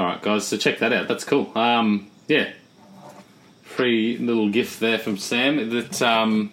[0.00, 0.46] All right, guys.
[0.46, 1.08] So check that out.
[1.08, 1.52] That's cool.
[1.54, 2.54] Um, yeah,
[3.60, 5.68] free little gift there from Sam.
[5.68, 6.52] That um,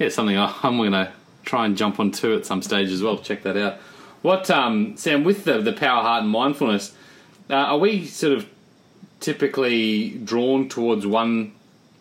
[0.00, 1.12] yeah, something I'm going to
[1.44, 3.18] try and jump onto at some stage as well.
[3.18, 3.74] Check that out.
[4.22, 6.92] What um, Sam with the the power, heart, and mindfulness?
[7.48, 8.48] Uh, are we sort of
[9.20, 11.52] typically drawn towards one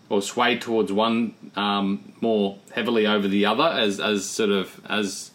[0.09, 5.29] or swayed towards one um, more heavily over the other as as sort of as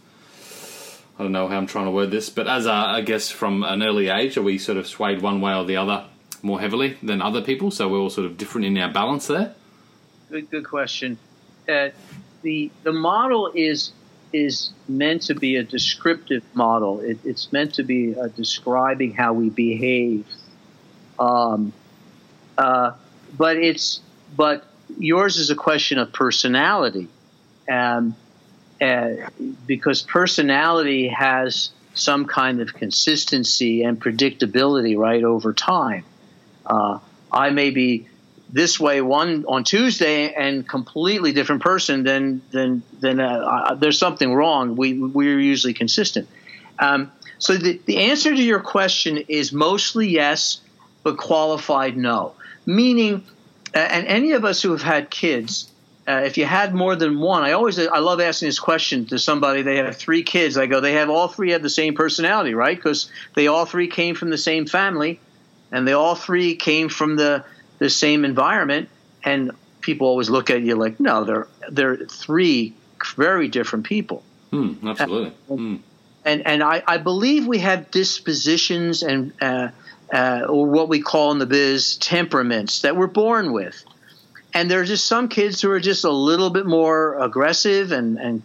[1.18, 3.62] I don't know how I'm trying to word this, but as a, I guess from
[3.62, 6.04] an early age, are we sort of swayed one way or the other
[6.42, 7.70] more heavily than other people?
[7.70, 9.54] So we're all sort of different in our balance there.
[10.30, 11.18] Good, good question.
[11.68, 11.90] Uh,
[12.42, 13.92] the the model is
[14.32, 17.00] is meant to be a descriptive model.
[17.00, 20.26] It, it's meant to be uh, describing how we behave.
[21.18, 21.72] Um,
[22.58, 22.92] uh,
[23.36, 24.00] but it's
[24.36, 24.66] but
[24.98, 27.08] yours is a question of personality,
[27.68, 28.14] um,
[28.80, 29.30] uh,
[29.66, 36.04] because personality has some kind of consistency and predictability right over time.
[36.64, 36.98] Uh,
[37.32, 38.08] I may be
[38.50, 44.32] this way one on Tuesday and completely different person, than then then uh, there's something
[44.32, 44.76] wrong.
[44.76, 46.28] We we're usually consistent.
[46.78, 50.60] Um, so the, the answer to your question is mostly yes,
[51.02, 52.34] but qualified no.
[52.64, 53.24] Meaning,
[53.74, 55.70] and any of us who have had kids,
[56.08, 59.18] uh, if you had more than one, I always I love asking this question to
[59.18, 59.62] somebody.
[59.62, 60.56] They have three kids.
[60.56, 62.76] I go, they have all three have the same personality, right?
[62.76, 65.18] Because they all three came from the same family,
[65.72, 67.44] and they all three came from the
[67.78, 68.88] the same environment.
[69.24, 69.50] And
[69.80, 72.74] people always look at you like, no, they're they're three
[73.16, 74.22] very different people.
[74.50, 75.30] Hmm, absolutely.
[75.48, 75.76] Hmm.
[76.24, 79.70] And and I, I believe we have dispositions and uh,
[80.12, 83.84] uh, or what we call in the biz temperaments that we're born with.
[84.56, 88.42] And there's just some kids who are just a little bit more aggressive and, and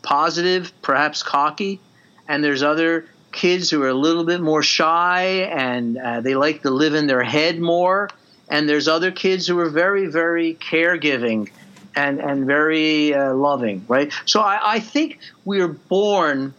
[0.00, 1.80] positive, perhaps cocky.
[2.26, 6.62] And there's other kids who are a little bit more shy and uh, they like
[6.62, 8.08] to live in their head more.
[8.48, 11.50] And there's other kids who are very, very caregiving
[11.94, 14.10] and, and very uh, loving, right?
[14.24, 16.54] So I, I think we're born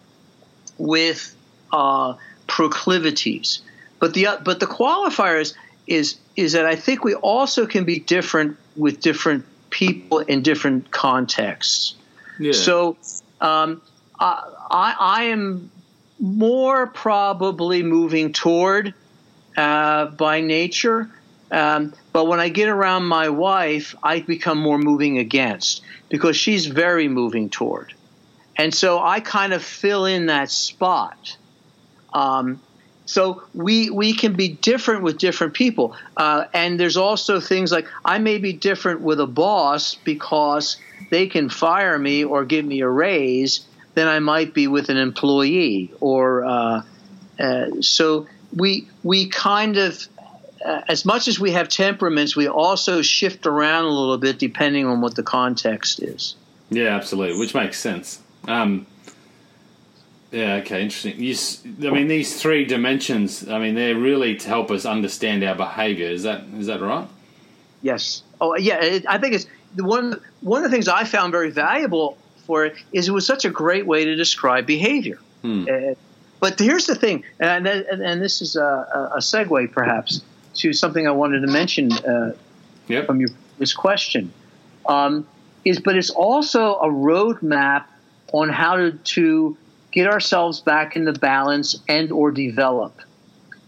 [0.77, 1.35] with
[1.73, 3.61] uh, proclivities.
[3.97, 5.55] But the but the qualifier is,
[5.87, 10.91] is is that I think we also can be different with different people in different
[10.91, 11.95] contexts.
[12.39, 12.53] Yeah.
[12.53, 12.97] So
[13.41, 13.81] um,
[14.19, 15.71] I, I I am
[16.19, 18.93] more probably moving toward
[19.57, 21.09] uh, by nature.
[21.51, 26.65] Um, but when I get around my wife, I become more moving against because she's
[26.65, 27.93] very moving toward.
[28.57, 31.37] And so I kind of fill in that spot.
[32.13, 32.61] Um,
[33.05, 37.87] so we we can be different with different people, uh, and there's also things like
[38.03, 40.77] I may be different with a boss because
[41.11, 44.97] they can fire me or give me a raise than I might be with an
[44.97, 45.91] employee.
[45.99, 46.81] Or uh,
[47.39, 50.07] uh, so we we kind of
[50.65, 54.87] uh, as much as we have temperaments, we also shift around a little bit depending
[54.87, 56.35] on what the context is.
[56.71, 58.21] Yeah, absolutely, which makes sense.
[58.47, 58.87] Um,
[60.31, 61.19] yeah, okay, interesting.
[61.19, 63.47] You, s- I mean, these three dimensions.
[63.47, 66.07] I mean, they're really to help us understand our behaviour.
[66.07, 67.07] Is that is that right?
[67.81, 68.23] Yes.
[68.41, 68.81] Oh, yeah.
[68.83, 70.19] It, I think it's the one.
[70.41, 73.49] One of the things I found very valuable for it is it was such a
[73.49, 75.19] great way to describe behavior.
[75.43, 75.93] Uh,
[76.39, 80.21] but here's the thing, and and, and this is a, a segue perhaps
[80.55, 82.33] to something I wanted to mention uh,
[82.87, 83.05] Yep.
[83.07, 84.33] from your this question.
[84.87, 85.27] Um,
[85.63, 87.85] is but it's also a roadmap
[88.33, 89.57] on how to, to
[89.95, 92.99] get ourselves back into balance and or develop.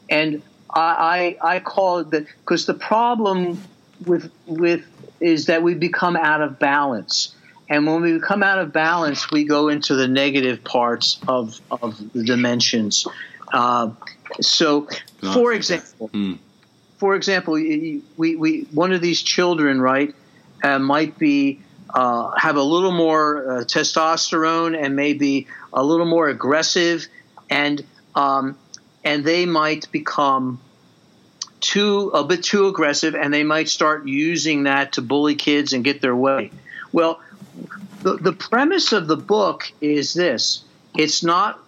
[0.10, 3.60] And I, I, I call it that because the problem
[4.06, 4.84] with with
[5.20, 7.34] is that we become out of balance.
[7.70, 11.98] And when we come out of balance, we go into the negative parts of, of
[12.14, 13.06] the dimensions.
[13.52, 13.90] Uh,
[14.40, 14.88] so,
[15.34, 16.34] for example, Hmm.
[16.98, 20.14] for example, y- y- we, we one of these children, right,
[20.64, 21.60] uh, might be
[21.94, 25.48] uh, have a little more uh, testosterone and maybe
[25.78, 27.08] a little more aggressive,
[27.52, 28.58] and um,
[29.04, 30.60] and they might become
[31.60, 35.84] too a bit too aggressive, and they might start using that to bully kids and
[35.84, 36.52] get their way.
[36.92, 37.22] Well,
[38.02, 40.64] the, the premise of the book is this:
[40.96, 41.60] it's not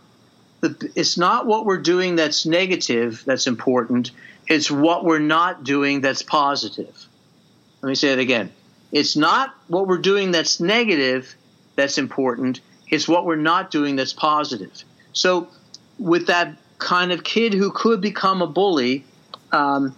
[0.61, 4.09] the, it's not what we're doing that's negative that's important.
[4.47, 7.05] It's what we're not doing that's positive.
[7.83, 8.51] Let me say it again.
[8.91, 11.35] It's not what we're doing that's negative
[11.75, 12.59] that's important.
[12.89, 14.83] It's what we're not doing that's positive.
[15.13, 15.47] so
[15.97, 19.03] with that kind of kid who could become a bully,
[19.51, 19.95] um,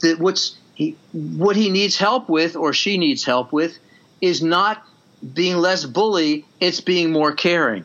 [0.00, 3.78] that what's he, what he needs help with or she needs help with
[4.20, 4.84] is not
[5.32, 7.84] being less bully; it's being more caring,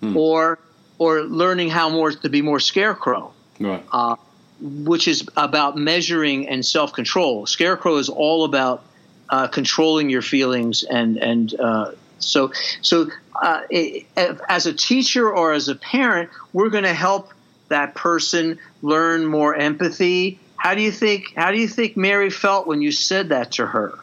[0.00, 0.16] hmm.
[0.16, 0.58] or
[0.98, 3.32] or learning how more to be more scarecrow.
[3.58, 3.82] Right.
[3.90, 4.16] Uh,
[4.60, 7.46] which is about measuring and self control.
[7.46, 8.84] Scarecrow is all about
[9.28, 12.52] uh, controlling your feelings and and uh, so
[12.82, 13.10] so
[13.42, 13.62] uh,
[14.48, 17.32] as a teacher or as a parent, we're going to help
[17.68, 20.38] that person learn more empathy.
[20.56, 23.66] How do you think how do you think Mary felt when you said that to
[23.66, 23.98] her?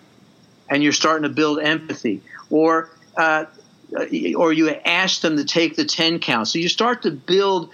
[0.70, 3.46] And you're starting to build empathy, or uh,
[4.36, 6.48] or you ask them to take the 10 count.
[6.48, 7.70] So you start to build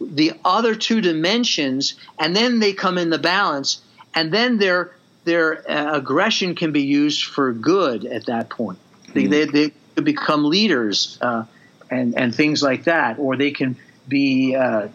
[0.00, 3.82] the other two dimensions, and then they come in the balance,
[4.14, 4.92] and then their
[5.24, 8.78] their uh, aggression can be used for good at that point.
[9.08, 9.30] Mm.
[9.30, 11.44] They, they, they become leaders uh,
[11.90, 13.76] and and things like that, or they can
[14.08, 14.88] be uh,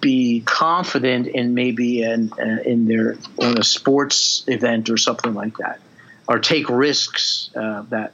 [0.00, 5.56] be confident in maybe in uh, in their on a sports event or something like
[5.58, 5.80] that,
[6.28, 8.12] or take risks uh, that.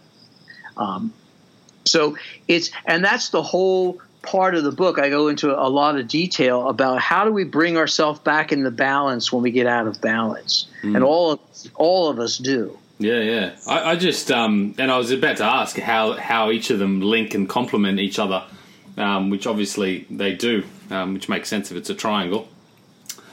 [0.76, 1.12] Um,
[1.84, 2.16] so
[2.48, 4.98] it's and that's the whole part of the book.
[4.98, 8.62] I go into a lot of detail about how do we bring ourselves back in
[8.62, 10.94] the balance when we get out of balance, mm.
[10.94, 11.40] and all of,
[11.74, 12.78] all of us do.
[12.98, 13.56] Yeah, yeah.
[13.66, 17.00] I, I, just um, and I was about to ask how how each of them
[17.00, 18.44] link and complement each other,
[18.96, 22.48] um, which obviously they do, um, which makes sense if it's a triangle.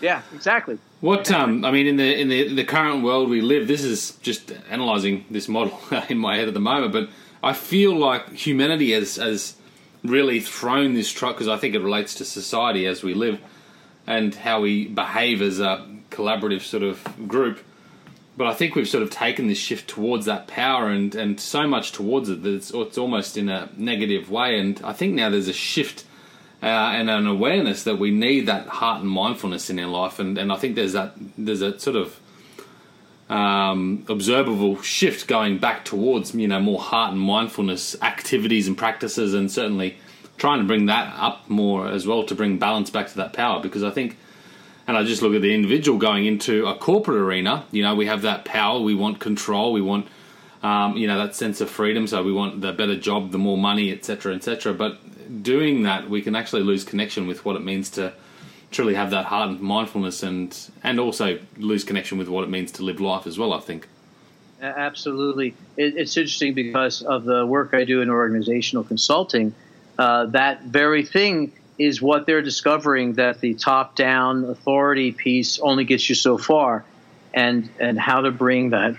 [0.01, 0.79] Yeah, exactly.
[1.01, 4.11] What um, I mean in the in the the current world we live, this is
[4.21, 5.79] just analyzing this model
[6.09, 7.09] in my head at the moment, but
[7.41, 9.55] I feel like humanity has, has
[10.03, 13.39] really thrown this truck because I think it relates to society as we live
[14.05, 17.59] and how we behave as a collaborative sort of group.
[18.39, 21.67] But I think we've sort of taken this shift towards that power and, and so
[21.67, 24.57] much towards it that it's, it's almost in a negative way.
[24.57, 26.05] And I think now there's a shift
[26.63, 30.19] uh, and an awareness that we need that heart and mindfulness in our life.
[30.19, 32.17] And, and I think there's that there's a sort of
[33.29, 39.33] um, observable shift going back towards you know more heart and mindfulness activities and practices,
[39.33, 39.97] and certainly
[40.37, 43.61] trying to bring that up more as well to bring balance back to that power.
[43.61, 44.17] Because I think,
[44.89, 47.63] and I just look at the individual going into a corporate arena.
[47.71, 50.07] You know, we have that power, we want control, we want.
[50.63, 53.57] Um, you know that sense of freedom, so we want the better job, the more
[53.57, 54.73] money, etc., etc.
[54.73, 58.13] But doing that, we can actually lose connection with what it means to
[58.71, 62.71] truly have that heart and mindfulness and and also lose connection with what it means
[62.73, 63.53] to live life as well.
[63.53, 63.87] I think.
[64.59, 69.53] Absolutely, it, it's interesting because of the work I do in organizational consulting.
[69.99, 76.07] Uh, that very thing is what they're discovering that the top-down authority piece only gets
[76.09, 76.85] you so far,
[77.33, 78.95] and and how to bring that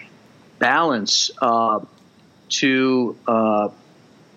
[0.58, 1.80] balance uh,
[2.48, 3.68] to uh,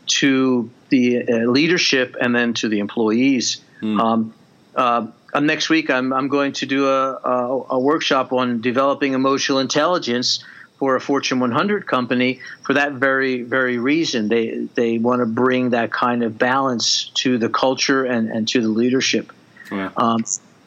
[0.05, 3.61] to the uh, leadership and then to the employees.
[3.81, 3.99] Mm.
[3.99, 4.33] Um,
[4.75, 9.13] uh, um, next week, I'm, I'm going to do a, a, a, workshop on developing
[9.13, 10.43] emotional intelligence
[10.83, 14.27] for a Fortune 100 company for that very, very reason.
[14.27, 18.59] They, they want to bring that kind of balance to the culture and, and to
[18.59, 19.31] the leadership.
[19.71, 19.91] Yeah.
[19.95, 20.25] Um,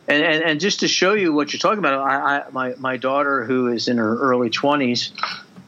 [0.08, 2.96] and, and, and, just to show you what you're talking about, I, I, my, my
[2.96, 5.10] daughter, who is in her early 20s,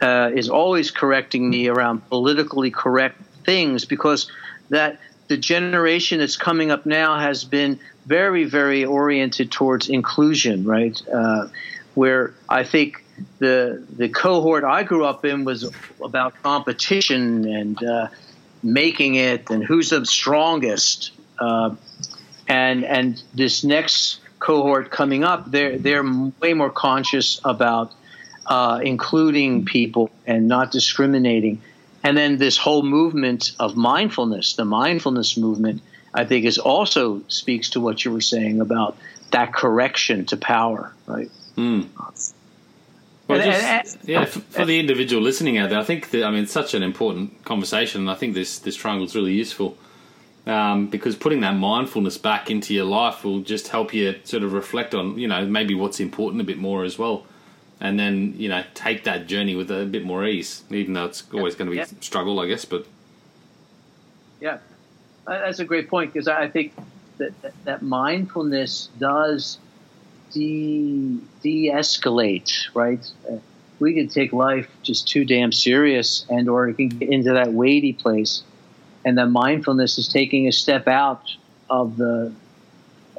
[0.00, 4.32] uh, is always correcting me around politically correct things because
[4.70, 10.98] that the generation that's coming up now has been very, very oriented towards inclusion, right?
[11.12, 11.48] Uh,
[11.92, 13.04] where I think
[13.38, 15.70] the the cohort I grew up in was
[16.02, 18.08] about competition and uh,
[18.62, 21.12] making it and who's the strongest.
[21.38, 21.74] Uh,
[22.46, 26.04] and and this next cohort coming up, they're they're
[26.40, 27.92] way more conscious about
[28.46, 31.60] uh, including people and not discriminating.
[32.02, 35.82] And then this whole movement of mindfulness, the mindfulness movement,
[36.14, 38.96] I think is also speaks to what you were saying about
[39.30, 41.30] that correction to power, right?
[41.56, 41.88] Mm.
[43.28, 46.44] Well, just, yeah, for, for, the individual listening out there, I think that, I mean
[46.44, 49.76] it's such an important conversation, and I think this this triangle is really useful
[50.46, 54.54] um, because putting that mindfulness back into your life will just help you sort of
[54.54, 57.26] reflect on you know maybe what's important a bit more as well,
[57.80, 61.22] and then you know take that journey with a bit more ease, even though it's
[61.34, 61.86] always going to be yeah.
[62.00, 62.64] struggle, I guess.
[62.64, 62.86] But
[64.40, 64.58] yeah,
[65.26, 66.72] that's a great point because I think
[67.18, 67.32] that,
[67.64, 69.58] that mindfulness does
[70.38, 73.04] de de-escalate, right?
[73.30, 73.36] Uh,
[73.78, 77.52] we can take life just too damn serious, and or it can get into that
[77.52, 78.42] weighty place,
[79.04, 81.22] and the mindfulness is taking a step out
[81.70, 82.32] of the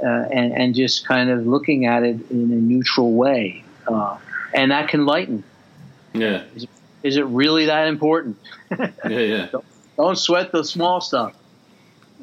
[0.01, 4.17] uh, and and just kind of looking at it in a neutral way, uh,
[4.53, 5.43] and that can lighten.
[6.13, 6.43] Yeah.
[6.55, 6.70] Is it,
[7.03, 8.38] is it really that important?
[8.78, 9.47] yeah, yeah.
[9.51, 9.65] don't,
[9.95, 11.36] don't sweat the small stuff.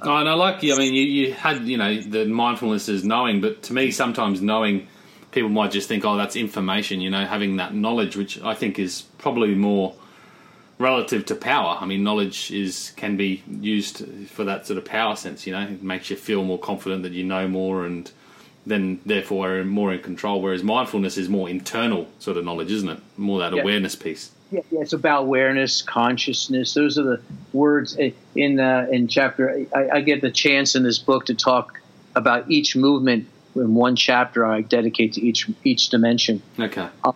[0.03, 0.57] Oh, and I like.
[0.63, 4.43] I mean, you, you had you know the mindfulness is knowing, but to me, sometimes
[4.43, 4.89] knowing
[5.31, 7.01] people might just think, oh, that's information.
[7.01, 9.95] You know, having that knowledge, which I think is probably more
[10.79, 11.79] relative to power.
[11.81, 15.47] I mean, knowledge is can be used for that sort of power sense.
[15.47, 18.11] You know, it makes you feel more confident that you know more, and
[18.67, 20.43] then therefore are more in control.
[20.43, 22.99] Whereas mindfulness is more internal sort of knowledge, isn't it?
[23.17, 23.63] More that yeah.
[23.63, 24.33] awareness piece.
[24.51, 26.75] Yeah, yeah, it's about awareness, consciousness.
[26.75, 27.21] Those are the
[27.53, 27.97] words
[28.35, 29.67] in uh, in chapter.
[29.75, 31.81] I, I get the chance in this book to talk
[32.15, 34.47] about each movement in one chapter.
[34.47, 36.43] I dedicate to each each dimension.
[36.59, 36.89] Okay.
[37.03, 37.13] Uh,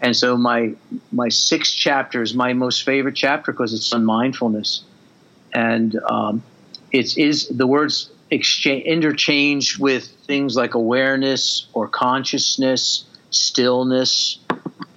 [0.00, 0.74] and so my
[1.12, 4.82] my sixth chapter is my most favorite chapter because it's on mindfulness,
[5.52, 6.42] and um,
[6.90, 14.38] it is the words exchange interchange with things like awareness or consciousness, stillness,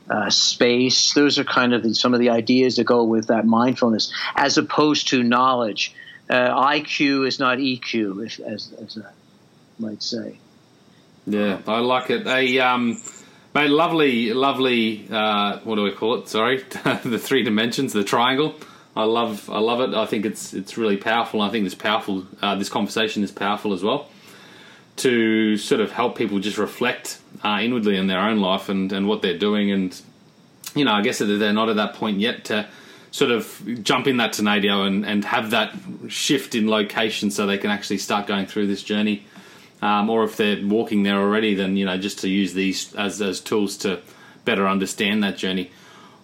[0.10, 1.14] uh, space.
[1.14, 4.58] Those are kind of the, some of the ideas that go with that mindfulness, as
[4.58, 5.94] opposed to knowledge.
[6.30, 9.12] Uh, IQ is not EQ, if, as, as I
[9.80, 10.40] might say.
[11.28, 12.26] Yeah, I like it.
[12.28, 13.02] A um,
[13.54, 15.08] mate, lovely, lovely.
[15.12, 16.30] Uh, what do we call it?
[16.30, 16.58] Sorry,
[17.04, 18.56] the three dimensions, the triangle.
[18.96, 19.94] I love, I love it.
[19.94, 21.42] I think it's it's really powerful.
[21.42, 22.26] I think this powerful.
[22.42, 24.10] Uh, this conversation is powerful as well
[24.98, 29.08] to sort of help people just reflect uh, inwardly in their own life and, and
[29.08, 29.72] what they're doing.
[29.72, 30.02] And,
[30.74, 32.68] you know, I guess that they're not at that point yet to
[33.12, 35.74] sort of jump in that tornado and, and have that
[36.08, 39.26] shift in location so they can actually start going through this journey.
[39.82, 43.22] Um, or if they're walking there already, then, you know, just to use these as,
[43.22, 44.02] as tools to
[44.46, 45.72] better understand that journey.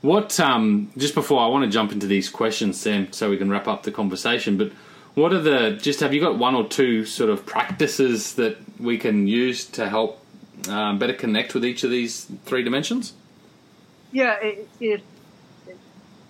[0.02, 3.50] What, um, just before I want to jump into these questions, Sam, so we can
[3.52, 4.72] wrap up the conversation, but
[5.14, 8.98] what are the just have you got one or two sort of practices that we
[8.98, 10.24] can use to help
[10.70, 13.14] um, better connect with each of these three dimensions?
[14.12, 15.04] Yeah, it, it,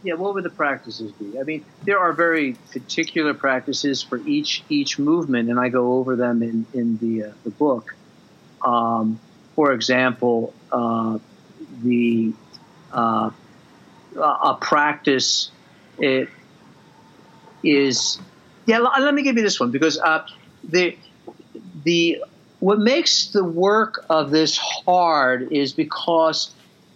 [0.04, 0.16] yeah.
[0.16, 1.40] What would the practices be?
[1.40, 6.16] I mean, there are very particular practices for each each movement, and I go over
[6.16, 7.96] them in in the uh, the book.
[8.66, 9.20] Um,
[9.56, 11.20] for example, uh,
[11.84, 12.34] the
[12.92, 13.32] uh,
[14.18, 15.52] a practice
[15.98, 16.30] it
[17.64, 18.20] is
[18.66, 20.26] yeah, let me give you this one because uh,
[20.64, 20.98] the
[21.84, 22.24] the
[22.60, 26.54] what makes the work of this hard is because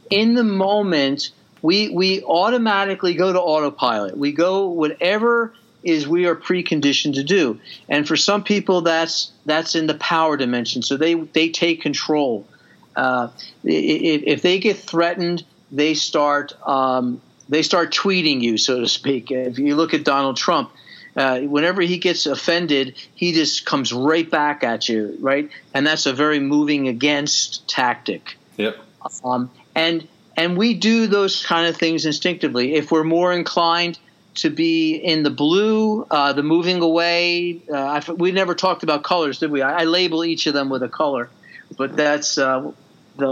[0.10, 4.18] in the moment we we automatically go to autopilot.
[4.18, 5.54] We go whatever
[5.84, 7.60] is we are preconditioned to do,
[7.90, 10.84] and for some people that's that's in the power dimension.
[10.84, 12.48] So they they take control.
[12.96, 13.28] Uh,
[13.66, 15.44] if, if, they get threatened,
[15.76, 19.32] they start um, they start tweeting you, so to speak.
[19.32, 20.72] If you look at Donald Trump
[21.16, 25.50] uh, whenever he gets offended, he just comes right back at you, right?
[25.74, 28.38] And that's a very moving against tactic.
[28.58, 28.78] Yep.
[29.24, 32.74] Um, and and we do those kind of things instinctively.
[32.74, 33.98] If we're more inclined
[34.36, 39.40] to be in the blue, uh, the moving away, uh, we never talked about colors,
[39.40, 39.62] did we?
[39.62, 41.30] I, I, label each of them with a color,
[41.78, 42.72] but that's uh,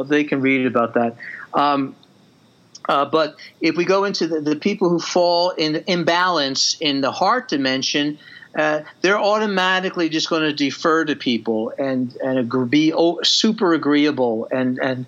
[0.06, 1.18] they can read about that.
[1.54, 1.94] Um,
[2.90, 7.12] uh, but if we go into the, the, people who fall in imbalance in the
[7.12, 8.20] heart dimension,
[8.58, 14.80] uh, they're automatically just going to defer to people and and be super agreeable and
[14.80, 15.06] and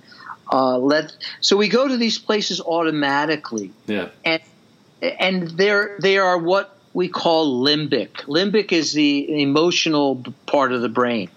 [0.52, 1.16] uh, let.
[1.42, 3.72] So we go to these places automatically.
[3.88, 4.10] Yeah.
[4.24, 4.42] And
[5.02, 8.12] and they're they are what we call limbic.
[8.24, 11.30] Limbic is the emotional part of the brain.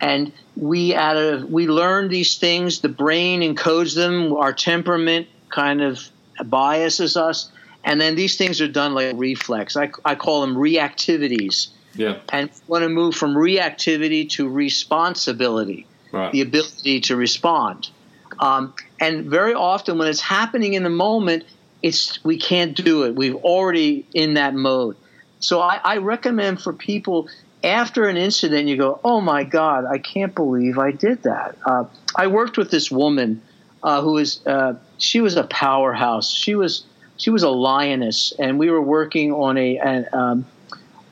[0.00, 2.80] And we out of we learn these things.
[2.80, 4.32] The brain encodes them.
[4.32, 6.00] Our temperament kind of
[6.44, 7.50] biases us.
[7.84, 9.76] And then these things are done like reflex.
[9.76, 11.68] I, I call them reactivities.
[11.94, 12.18] Yeah.
[12.30, 16.32] And want to move from reactivity to responsibility, right.
[16.32, 17.90] the ability to respond.
[18.38, 21.44] Um, and very often when it's happening in the moment,
[21.82, 23.14] it's we can't do it.
[23.14, 24.96] We've already in that mode.
[25.40, 27.28] So I, I recommend for people
[27.64, 31.84] after an incident, you go, "Oh my God, I can't believe I did that." Uh,
[32.16, 33.42] I worked with this woman
[33.82, 36.30] uh, who was uh, she was a powerhouse.
[36.30, 36.84] She was
[37.16, 40.46] she was a lioness, and we were working on a an, um,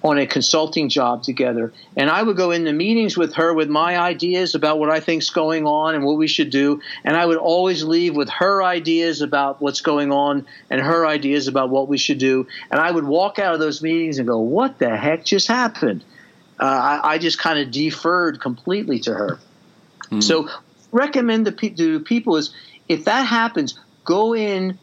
[0.03, 1.73] on a consulting job together.
[1.97, 5.29] And I would go into meetings with her with my ideas about what I think's
[5.29, 6.81] going on and what we should do.
[7.05, 11.49] And I would always leave with her ideas about what's going on and her ideas
[11.49, 12.47] about what we should do.
[12.71, 16.05] And I would walk out of those meetings and go, "What the heck just happened?"
[16.59, 19.39] Uh, I, I, just kind of deferred completely to her.
[20.11, 20.23] Mm.
[20.23, 20.51] So
[20.93, 22.51] recommend to, pe- to people is
[22.91, 24.77] if that happens, go in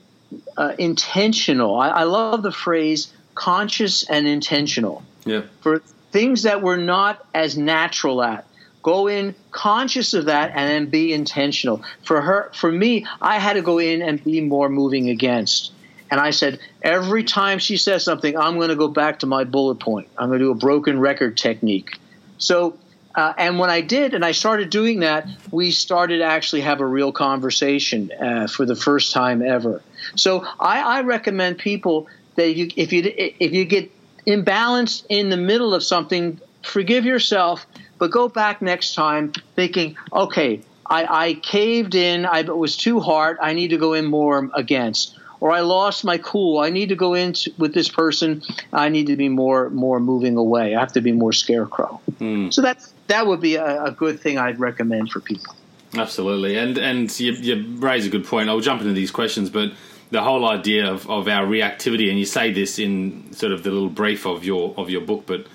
[0.56, 1.78] uh, intentional.
[1.78, 5.04] I, I, love the phrase conscious and intentional.
[5.26, 5.42] Yeah.
[5.60, 5.80] For
[6.12, 8.46] things that we're not as natural at,
[8.82, 11.84] go in conscious of that and then be intentional.
[12.04, 15.74] For her, for me, I had to go in and be more moving against.
[16.10, 19.44] And I said, every time she says something, I'm going to go back to my
[19.44, 20.08] bullet point.
[20.18, 22.00] I'm going to do a broken record technique.
[22.38, 22.78] So,
[23.18, 26.82] uh, and when I did, and I started doing that, we started to actually have
[26.82, 29.82] a real conversation uh, for the first time ever.
[30.16, 33.92] So I, I recommend people that you, if you if you get
[34.28, 37.66] imbalanced in the middle of something, forgive yourself,
[37.98, 43.00] but go back next time thinking, okay, I, I caved in, I it was too
[43.00, 46.60] hard, I need to go in more against or I lost my cool.
[46.60, 48.42] I need to go in with this person.
[48.74, 50.76] I need to be more more moving away.
[50.76, 52.02] I have to be more scarecrow.
[52.20, 52.52] Mm.
[52.52, 55.56] So that's that would be a, a, good thing I'd recommend for people.
[55.96, 58.50] Absolutely, and and you, you raise a good point.
[58.50, 59.72] I'll jump into these questions, but
[60.12, 63.72] the whole idea of, of our reactivity, and you say this in sort of the
[63.72, 65.48] little brief of your of your book, but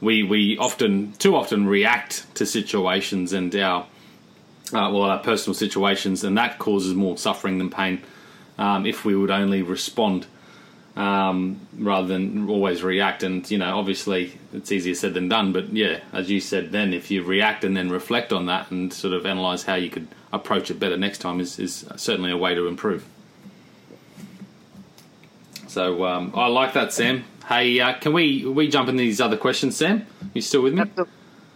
[0.00, 3.82] we we often too often react to situations and our
[4.72, 8.02] uh, well our personal situations, and that causes more suffering than pain
[8.58, 10.26] um, if we would only respond
[10.96, 13.22] um, rather than always react.
[13.22, 15.52] And you know, obviously, it's easier said than done.
[15.52, 18.92] But yeah, as you said, then if you react and then reflect on that and
[18.92, 22.36] sort of analyze how you could approach it better next time is, is certainly a
[22.36, 23.04] way to improve.
[25.66, 27.24] So um, I like that, Sam.
[27.48, 30.06] Hey, uh, can we we jump into these other questions, Sam?
[30.34, 30.84] You still with me?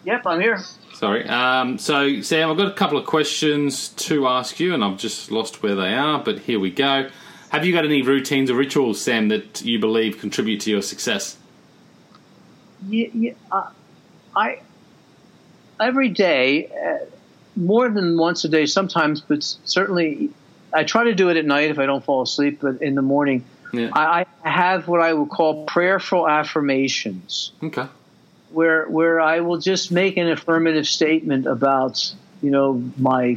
[0.05, 0.59] Yep, I'm here.
[0.95, 1.26] Sorry.
[1.28, 5.30] Um, so, Sam, I've got a couple of questions to ask you, and I've just
[5.30, 7.11] lost where they are, but here we go.
[7.55, 11.36] Have you got any routines or rituals, Sam, that you believe contribute to your success?
[12.88, 13.70] Yeah, yeah uh,
[14.34, 14.61] I
[15.80, 17.05] every day, uh,
[17.55, 20.30] more than once a day, sometimes, but certainly,
[20.72, 22.59] I try to do it at night if I don't fall asleep.
[22.61, 23.90] But in the morning, yeah.
[23.92, 27.52] I, I have what I would call prayerful affirmations.
[27.62, 27.86] Okay
[28.50, 33.36] where where I will just make an affirmative statement about you know my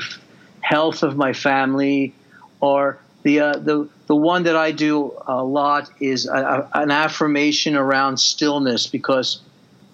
[0.62, 2.14] health of my family,
[2.62, 6.92] or the uh, the the one that I do a lot is a, a, an
[6.92, 9.42] affirmation around stillness because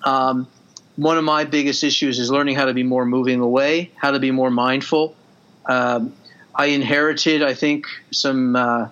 [0.03, 0.47] um,
[0.95, 4.20] one of my biggest issues is learning how to be more moving away, how to
[4.20, 5.16] be more mindful.
[5.66, 6.14] Um,
[6.53, 8.89] I inherited, I think, some, uh,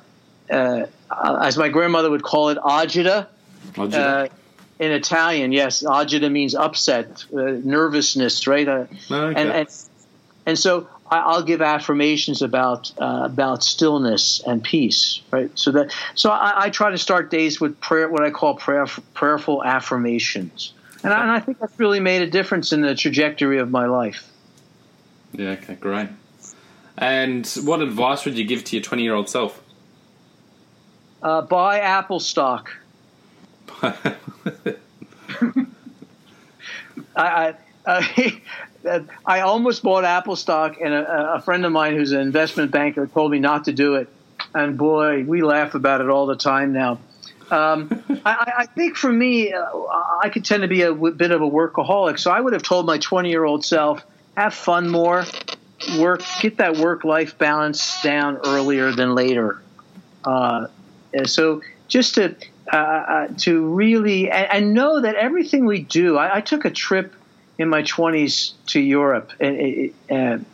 [0.50, 3.28] uh, as my grandmother would call it, agita.
[3.74, 3.94] agita.
[3.94, 4.28] Uh,
[4.80, 8.68] in Italian, yes, agita means upset, uh, nervousness, right?
[8.68, 9.40] Uh, okay.
[9.40, 9.68] and, and,
[10.48, 15.52] and so I, will give affirmations about uh, about stillness and peace, right?
[15.56, 18.86] So that so I, I, try to start days with prayer, what I call prayer,
[19.14, 23.60] prayerful affirmations, and I, and I think that's really made a difference in the trajectory
[23.60, 24.26] of my life.
[25.34, 25.50] Yeah.
[25.50, 25.76] Okay.
[25.76, 26.08] Great.
[26.98, 29.62] And what advice would you give to your twenty year old self?
[31.22, 32.72] Uh, buy Apple stock.
[37.16, 37.56] I,
[37.86, 38.42] I,
[39.26, 43.08] I, almost bought Apple stock, and a, a, friend of mine who's an investment banker
[43.08, 44.10] told me not to do it.
[44.54, 47.00] And boy, we laugh about it all the time now.
[47.52, 49.66] Um, I, I, think for me, uh,
[50.22, 52.20] I could tend to be a w- bit of a workaholic.
[52.20, 54.04] So I would have told my 20 year old self,
[54.36, 55.26] have fun more,
[56.00, 59.62] work, get that work life balance down earlier than later.
[60.24, 60.68] Uh,
[61.26, 62.36] so just to
[62.72, 66.18] uh, uh, to really and, and, know that everything we do.
[66.18, 67.14] I, I, took a trip
[67.58, 70.46] in my 20s to Europe and, and,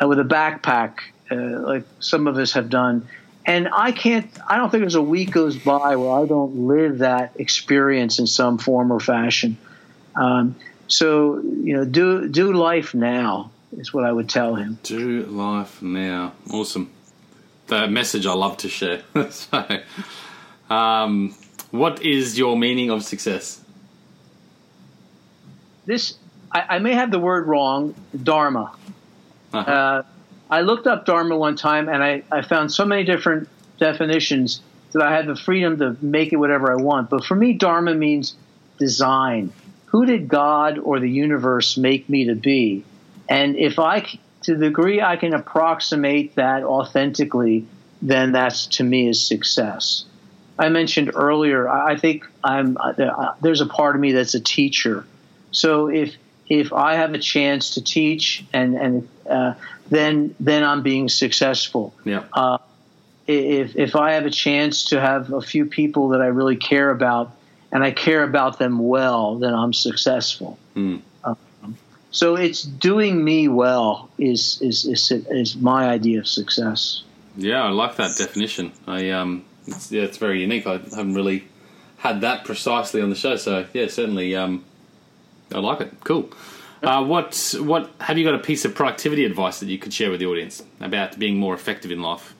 [0.00, 0.98] uh, with a backpack,
[1.30, 3.08] uh, like some of us have done.
[3.44, 4.30] And I can't.
[4.48, 8.28] I don't think there's a week goes by where I don't live that experience in
[8.28, 9.58] some form or fashion.
[10.14, 10.54] Um,
[10.86, 14.78] so you know, do do life now is what I would tell him.
[14.82, 16.34] Do life now.
[16.52, 16.90] Awesome.
[17.66, 19.02] The message I love to share.
[19.30, 19.80] so,
[20.70, 21.34] um,
[21.70, 23.60] what is your meaning of success?
[25.84, 26.16] This,
[26.52, 28.74] I, I may have the word wrong, Dharma.
[29.52, 29.70] Uh-huh.
[29.70, 30.02] Uh,
[30.50, 33.48] I looked up Dharma one time and I, I found so many different
[33.78, 34.60] definitions
[34.92, 37.08] that I had the freedom to make it whatever I want.
[37.08, 38.36] But for me, Dharma means
[38.78, 39.52] design.
[39.86, 42.84] Who did God or the universe make me to be?
[43.28, 44.00] And if I,
[44.42, 47.66] to the degree I can approximate that authentically,
[48.02, 50.04] then that's to me is success.
[50.58, 54.40] I mentioned earlier, I think I'm uh, uh, there's a part of me that's a
[54.40, 55.06] teacher.
[55.50, 56.14] So if
[56.52, 59.54] if I have a chance to teach and and uh,
[59.90, 61.94] then then I'm being successful.
[62.04, 62.24] Yeah.
[62.32, 62.58] Uh,
[63.26, 66.90] if if I have a chance to have a few people that I really care
[66.90, 67.30] about
[67.70, 70.58] and I care about them well, then I'm successful.
[70.76, 71.00] Mm.
[71.24, 71.76] Um,
[72.10, 77.02] so it's doing me well is, is is is my idea of success.
[77.36, 78.72] Yeah, I like that definition.
[78.86, 80.66] I um it's, yeah, it's very unique.
[80.66, 81.44] I haven't really
[81.96, 84.64] had that precisely on the show, so yeah, certainly um,
[85.54, 85.92] I like it.
[86.04, 86.30] Cool.
[86.82, 90.10] Uh, what what have you got a piece of productivity advice that you could share
[90.10, 92.34] with the audience about being more effective in life?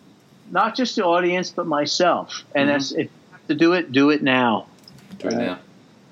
[0.51, 2.45] not just the audience, but myself.
[2.55, 2.73] And Mhm.
[2.73, 4.67] that's if you have to do it, do it now.
[5.19, 5.59] Do it now.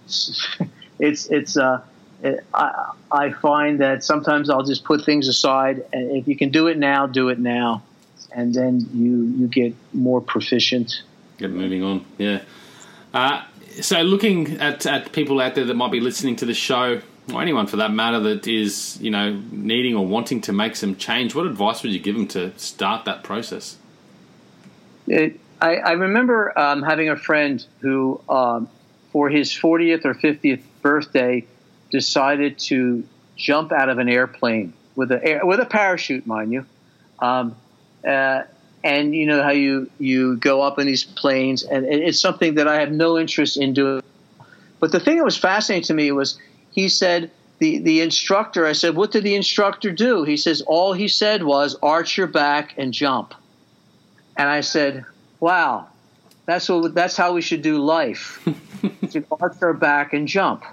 [0.99, 1.81] It's it's uh,
[2.23, 6.51] it, I I find that sometimes I'll just put things aside, and if you can
[6.51, 7.83] do it now, do it now,
[8.33, 11.03] and then you you get more proficient.
[11.39, 12.05] Get moving on.
[12.19, 12.41] Yeah.
[13.15, 13.43] Uh,
[13.81, 17.01] so, looking at, at people out there that might be listening to the show,
[17.33, 20.97] or anyone for that matter, that is you know needing or wanting to make some
[20.97, 23.77] change, what advice would you give them to start that process?
[25.07, 28.69] It, I, I remember um, having a friend who, um,
[29.13, 31.47] for his 40th or 50th birthday,
[31.91, 33.05] decided to
[33.37, 36.67] jump out of an airplane with a with a parachute, mind you.
[37.19, 37.57] Um,
[38.07, 38.43] uh,
[38.83, 42.67] and you know how you you go up in these planes, and it's something that
[42.67, 44.03] I have no interest in doing.
[44.79, 46.39] But the thing that was fascinating to me was
[46.71, 48.67] he said the the instructor.
[48.67, 52.27] I said, "What did the instructor do?" He says, "All he said was arch your
[52.27, 53.35] back and jump."
[54.37, 55.05] And I said,
[55.41, 55.89] "Wow,
[56.47, 58.41] that's what that's how we should do life.
[59.11, 60.65] to arch our back and jump."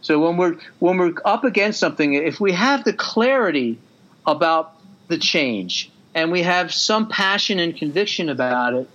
[0.00, 3.78] So when we're when we're up against something, if we have the clarity
[4.24, 4.72] about
[5.08, 8.88] the change and we have some passion and conviction about it,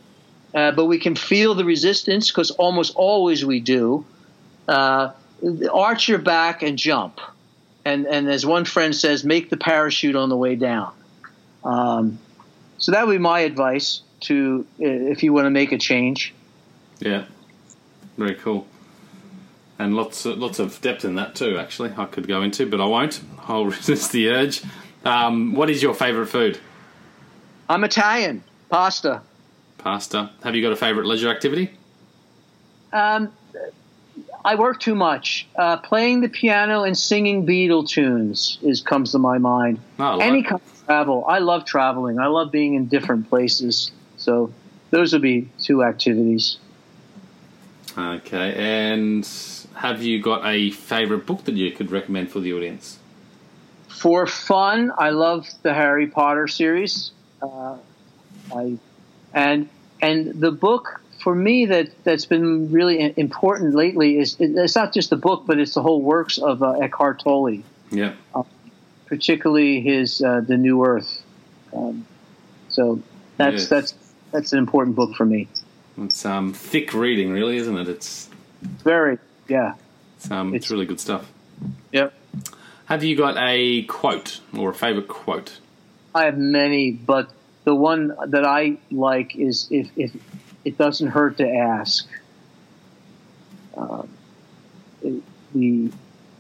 [0.56, 4.04] uh, but we can feel the resistance because almost always we do.
[4.68, 5.12] Uh,
[5.72, 7.22] arch your back and jump,
[7.86, 10.92] and and as one friend says, make the parachute on the way down.
[11.64, 12.18] Um,
[12.80, 16.34] so that would be my advice to uh, if you want to make a change.
[17.00, 17.26] Yeah.
[18.18, 18.68] Very cool.
[19.78, 21.58] And lots of, lots of depth in that too.
[21.58, 23.22] Actually, I could go into, but I won't.
[23.48, 24.64] I'll resist the urge.
[25.06, 26.60] Um, what is your favourite food?
[27.70, 29.22] I'm Italian, pasta.
[29.78, 30.30] Pasta.
[30.44, 31.72] Have you got a favourite leisure activity?
[32.94, 33.32] Um,
[34.44, 35.48] I work too much.
[35.56, 39.80] Uh, playing the piano and singing Beatle tunes is comes to my mind.
[40.00, 41.26] Oh, like- Any kind of travel.
[41.28, 42.20] I love traveling.
[42.20, 43.92] I love being in different places.
[44.18, 44.52] So
[44.90, 46.58] those would be two activities.
[47.98, 49.28] Okay, and
[49.76, 52.98] have you got a favourite book that you could recommend for the audience?
[53.90, 57.12] For fun, I love the Harry Potter series.
[57.42, 57.78] Uh,
[58.56, 58.78] I
[59.34, 59.70] and
[60.02, 65.10] and the book for me that that's been really important lately is it's not just
[65.10, 67.64] the book, but it's the whole works of uh, Eckhart Tolle.
[67.92, 68.14] Yeah.
[69.08, 71.22] particularly his uh, The New Earth.
[71.76, 72.06] Um,
[72.70, 73.02] so
[73.38, 73.68] that's Yes.
[73.70, 73.94] that's
[74.32, 75.48] that's an important book for me.
[75.98, 77.90] It's um, thick reading, really, isn't it?
[77.90, 78.30] It's
[78.84, 79.18] Very,
[79.50, 79.74] yeah,
[80.18, 81.30] it's, um, it's It's- really good stuff.
[81.92, 82.14] yep.
[82.86, 85.60] Have you got a quote or a favourite quote?
[86.14, 87.30] I have many, but
[87.64, 90.12] the one that I like is if if
[90.66, 92.08] it doesn't hurt to ask.
[93.78, 94.10] Um,
[95.02, 95.92] it- the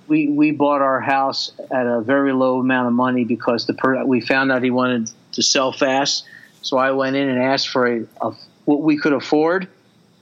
[0.07, 4.03] we we bought our house at a very low amount of money because the per,
[4.05, 6.25] we found out he wanted to sell fast.
[6.61, 8.31] So I went in and asked for a, a
[8.65, 9.67] what we could afford,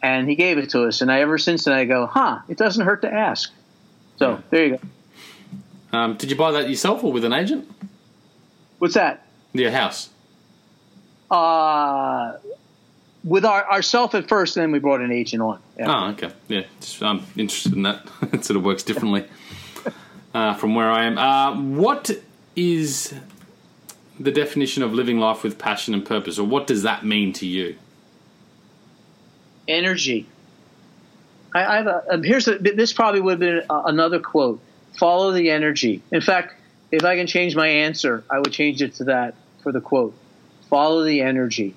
[0.02, 1.02] and he gave it to us.
[1.02, 2.40] And I ever since then I go, huh?
[2.48, 3.52] It doesn't hurt to ask.
[4.18, 4.78] So there you
[5.92, 5.98] go.
[5.98, 7.70] Um, did you buy that yourself or with an agent?
[8.78, 9.26] What's that?
[9.54, 10.10] Your house.
[11.30, 12.38] Uh,
[13.24, 15.60] with our ourself at first, and then we brought an agent on.
[15.78, 16.06] Yeah.
[16.06, 16.32] Oh, okay.
[16.48, 18.08] Yeah, just, I'm interested in that.
[18.34, 19.26] it sort of works differently
[20.34, 21.18] uh, from where I am.
[21.18, 22.12] Uh, what
[22.56, 23.14] is
[24.20, 27.46] the definition of living life with passion and purpose, or what does that mean to
[27.46, 27.76] you?
[29.70, 30.26] energy.
[31.54, 34.60] I, I have a, um, here's a, this probably would have been a, another quote.
[34.98, 36.02] Follow the energy.
[36.12, 36.56] In fact,
[36.92, 40.14] if I can change my answer, I would change it to that for the quote.
[40.70, 41.76] Follow the energy.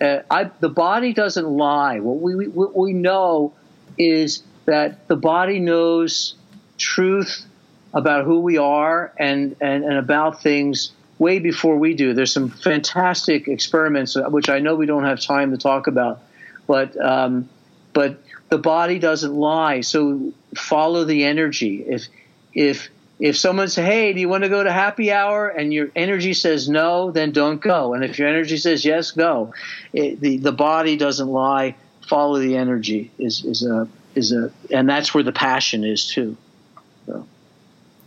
[0.00, 2.00] Uh, I, the body doesn't lie.
[2.00, 3.54] What we, what we know
[3.96, 6.34] is that the body knows
[6.76, 7.44] truth
[7.92, 12.14] about who we are and, and, and about things way before we do.
[12.14, 16.20] There's some fantastic experiments, uh, which I know we don't have time to talk about,
[16.66, 17.48] but um,
[17.92, 19.80] but the body doesn't lie.
[19.80, 21.82] So follow the energy.
[21.86, 22.06] If
[22.54, 22.88] if
[23.20, 26.34] if someone says, "Hey, do you want to go to happy hour?" and your energy
[26.34, 27.94] says no, then don't go.
[27.94, 29.52] And if your energy says yes, go.
[29.92, 31.74] It, the the body doesn't lie.
[32.06, 36.36] Follow the energy is is a is a and that's where the passion is too.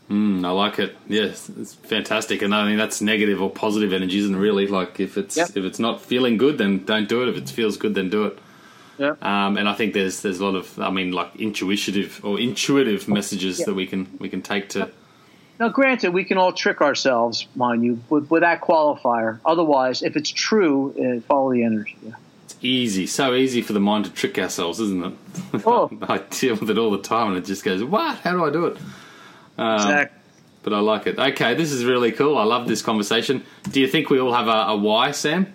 [0.09, 0.93] Mm, I like it.
[1.07, 2.41] Yes, it's fantastic.
[2.41, 4.35] And I mean that's negative or positive energy, isn't?
[4.35, 5.49] Really, like if it's Yep.
[5.55, 7.29] if it's not feeling good, then don't do it.
[7.29, 8.37] If it feels good, then do it.
[8.97, 9.13] Yeah.
[9.21, 13.07] Um, and I think there's there's a lot of I mean like intuitive or intuitive
[13.07, 13.67] messages Yeah.
[13.67, 14.89] that we can we can take to.
[15.61, 19.39] Now, granted, we can all trick ourselves, mind you, with, with that qualifier.
[19.45, 21.95] Otherwise, if it's true, uh, follow the energy.
[22.01, 22.13] Yeah.
[22.45, 25.13] It's easy, so easy for the mind to trick ourselves, isn't it?
[25.67, 25.91] Oh.
[26.01, 28.17] I deal with it all the time, and it just goes, "What?
[28.17, 28.77] How do I do it?"
[29.59, 30.17] Um, Exactly.
[30.63, 31.19] But I like it.
[31.19, 32.39] Okay, this is really cool.
[32.39, 33.43] I love this conversation.
[33.69, 35.53] Do you think we all have a, a why, Sam?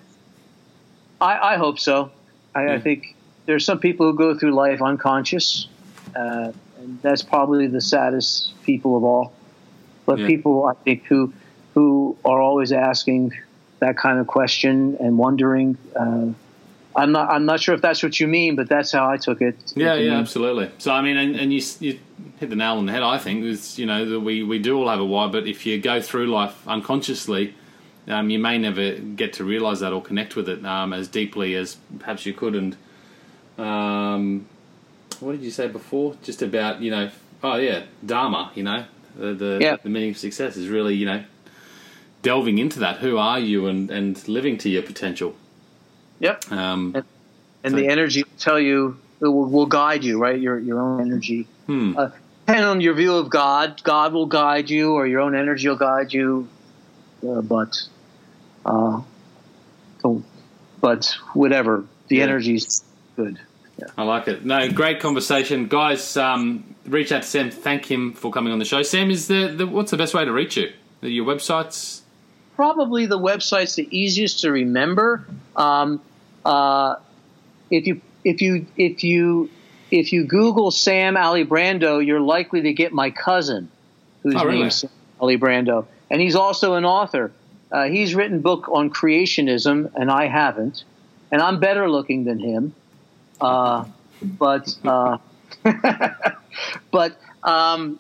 [1.21, 2.13] I, I hope so.
[2.55, 2.75] I, yeah.
[2.75, 5.67] I, think there are some people who go through life unconscious,
[6.15, 9.33] uh, and that's probably the saddest people of all.
[10.07, 10.27] But yeah.
[10.27, 11.33] people, I think, who
[11.75, 13.33] who are always asking
[13.81, 15.77] that kind of question and wondering.
[15.95, 16.29] Uh,
[16.97, 17.31] I'm not.
[17.31, 19.57] I'm not sure if that's what you mean, but that's how I took it.
[19.75, 20.71] Yeah, yeah, absolutely.
[20.79, 21.99] So I mean, and, and you, you
[22.39, 23.03] hit the nail on the head.
[23.03, 25.67] I think is you know that we we do all have a why, but if
[25.67, 27.55] you go through life unconsciously,
[28.09, 31.55] um, you may never get to realize that or connect with it um, as deeply
[31.55, 32.55] as perhaps you could.
[32.55, 32.77] And
[33.59, 34.47] um,
[35.21, 36.17] what did you say before?
[36.23, 37.11] Just about you know,
[37.43, 38.53] oh yeah, Dharma.
[38.55, 38.85] You know,
[39.17, 39.77] the the, yeah.
[39.83, 41.25] the meaning of success is really you know
[42.23, 42.99] delving into that.
[42.99, 45.35] Who are you and and living to your potential.
[46.19, 46.51] Yep.
[46.51, 47.05] Um, and,
[47.62, 50.39] and so, the energy will tell you it will, will, guide you, right?
[50.39, 51.47] Your your own energy.
[51.67, 51.97] Hmm.
[51.97, 52.11] Uh,
[52.47, 55.77] depending on your view of God, God will guide you, or your own energy will
[55.77, 56.49] guide you.
[57.27, 57.77] Uh, but,
[58.64, 59.01] uh,
[60.81, 62.23] but whatever, the yeah.
[62.23, 62.85] energy's
[63.17, 63.41] good.
[63.79, 63.87] Yeah.
[63.97, 64.45] I like it.
[64.45, 66.16] No, great conversation, guys.
[66.16, 67.51] Um, reach out to Sam.
[67.51, 68.83] Thank him for coming on the show.
[68.83, 70.72] Sam, is the, the what's the best way to reach you?
[71.03, 72.01] Your websites?
[72.55, 75.27] Probably the website's the easiest to remember.
[75.55, 76.01] Um,
[76.45, 76.97] uh,
[77.70, 79.51] if you if you if you
[79.91, 83.68] if you Google Sam Alibrando, you're likely to get my cousin,
[84.22, 84.61] whose oh, really?
[84.61, 87.31] name's Sam Alibrando, and he's also an author.
[87.70, 90.85] Uh, he's written book on creationism, and I haven't,
[91.31, 92.74] and I'm better looking than him.
[93.41, 93.84] Uh,
[94.22, 95.18] but uh,
[96.91, 97.99] but um,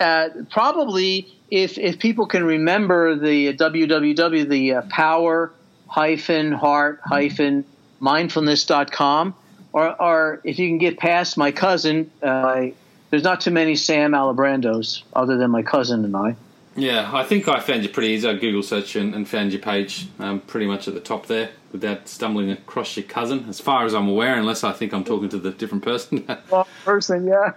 [0.00, 5.52] uh, probably if if people can remember the www the uh, power
[5.86, 7.64] hyphen heart hyphen
[8.00, 9.34] mindfulness.com
[9.72, 12.66] or, or if you can get past my cousin uh,
[13.10, 16.34] there's not too many sam alibrandos other than my cousin and i
[16.74, 19.60] yeah i think i found you pretty easy i google search and, and found your
[19.60, 23.84] page um, pretty much at the top there without stumbling across your cousin, as far
[23.84, 26.24] as I'm aware, unless I think I'm talking to the different person.
[26.84, 27.52] person, yeah.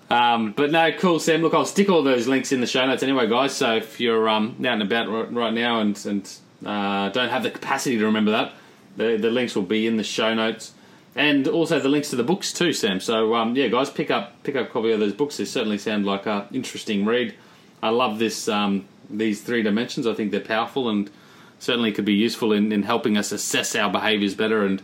[0.10, 1.42] um, but no, cool, Sam.
[1.42, 3.54] Look, I'll stick all those links in the show notes anyway, guys.
[3.54, 6.32] So if you're um, out and about right now and, and
[6.64, 8.54] uh, don't have the capacity to remember that,
[8.96, 10.72] the, the links will be in the show notes.
[11.14, 13.00] And also the links to the books too, Sam.
[13.00, 15.36] So um, yeah, guys, pick up pick up a copy of those books.
[15.36, 17.34] They certainly sound like an interesting read.
[17.82, 20.06] I love this um, these three dimensions.
[20.06, 21.10] I think they're powerful and
[21.58, 24.82] certainly could be useful in, in helping us assess our behaviours better and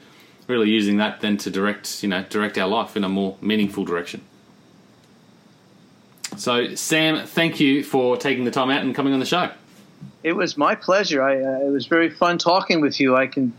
[0.49, 3.85] really using that then to direct you know direct our life in a more meaningful
[3.85, 4.21] direction.
[6.37, 9.51] So Sam, thank you for taking the time out and coming on the show.
[10.23, 11.23] It was my pleasure.
[11.23, 13.17] I, uh, it was very fun talking with you.
[13.17, 13.53] I can,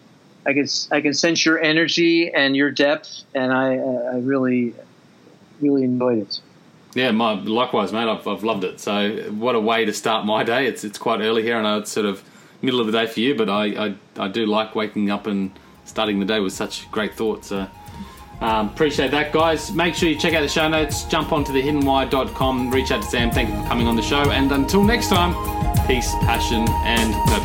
[0.46, 4.74] I can, I can sense your energy and your depth, and I, uh, I really,
[5.62, 6.42] really enjoyed it.
[6.96, 8.08] Yeah, my likewise, mate.
[8.08, 8.80] I've, I've loved it.
[8.80, 10.66] So, what a way to start my day.
[10.66, 12.24] It's it's quite early here, and it's sort of
[12.62, 15.52] middle of the day for you, but I, I, I do like waking up and
[15.84, 17.50] starting the day with such great thoughts.
[17.50, 17.68] So,
[18.42, 19.72] um, appreciate that, guys.
[19.72, 23.32] Make sure you check out the show notes, jump onto thehiddenwhy.com, reach out to Sam.
[23.32, 24.32] Thank you for coming on the show.
[24.32, 25.34] And until next time,
[25.86, 27.45] peace, passion, and purpose.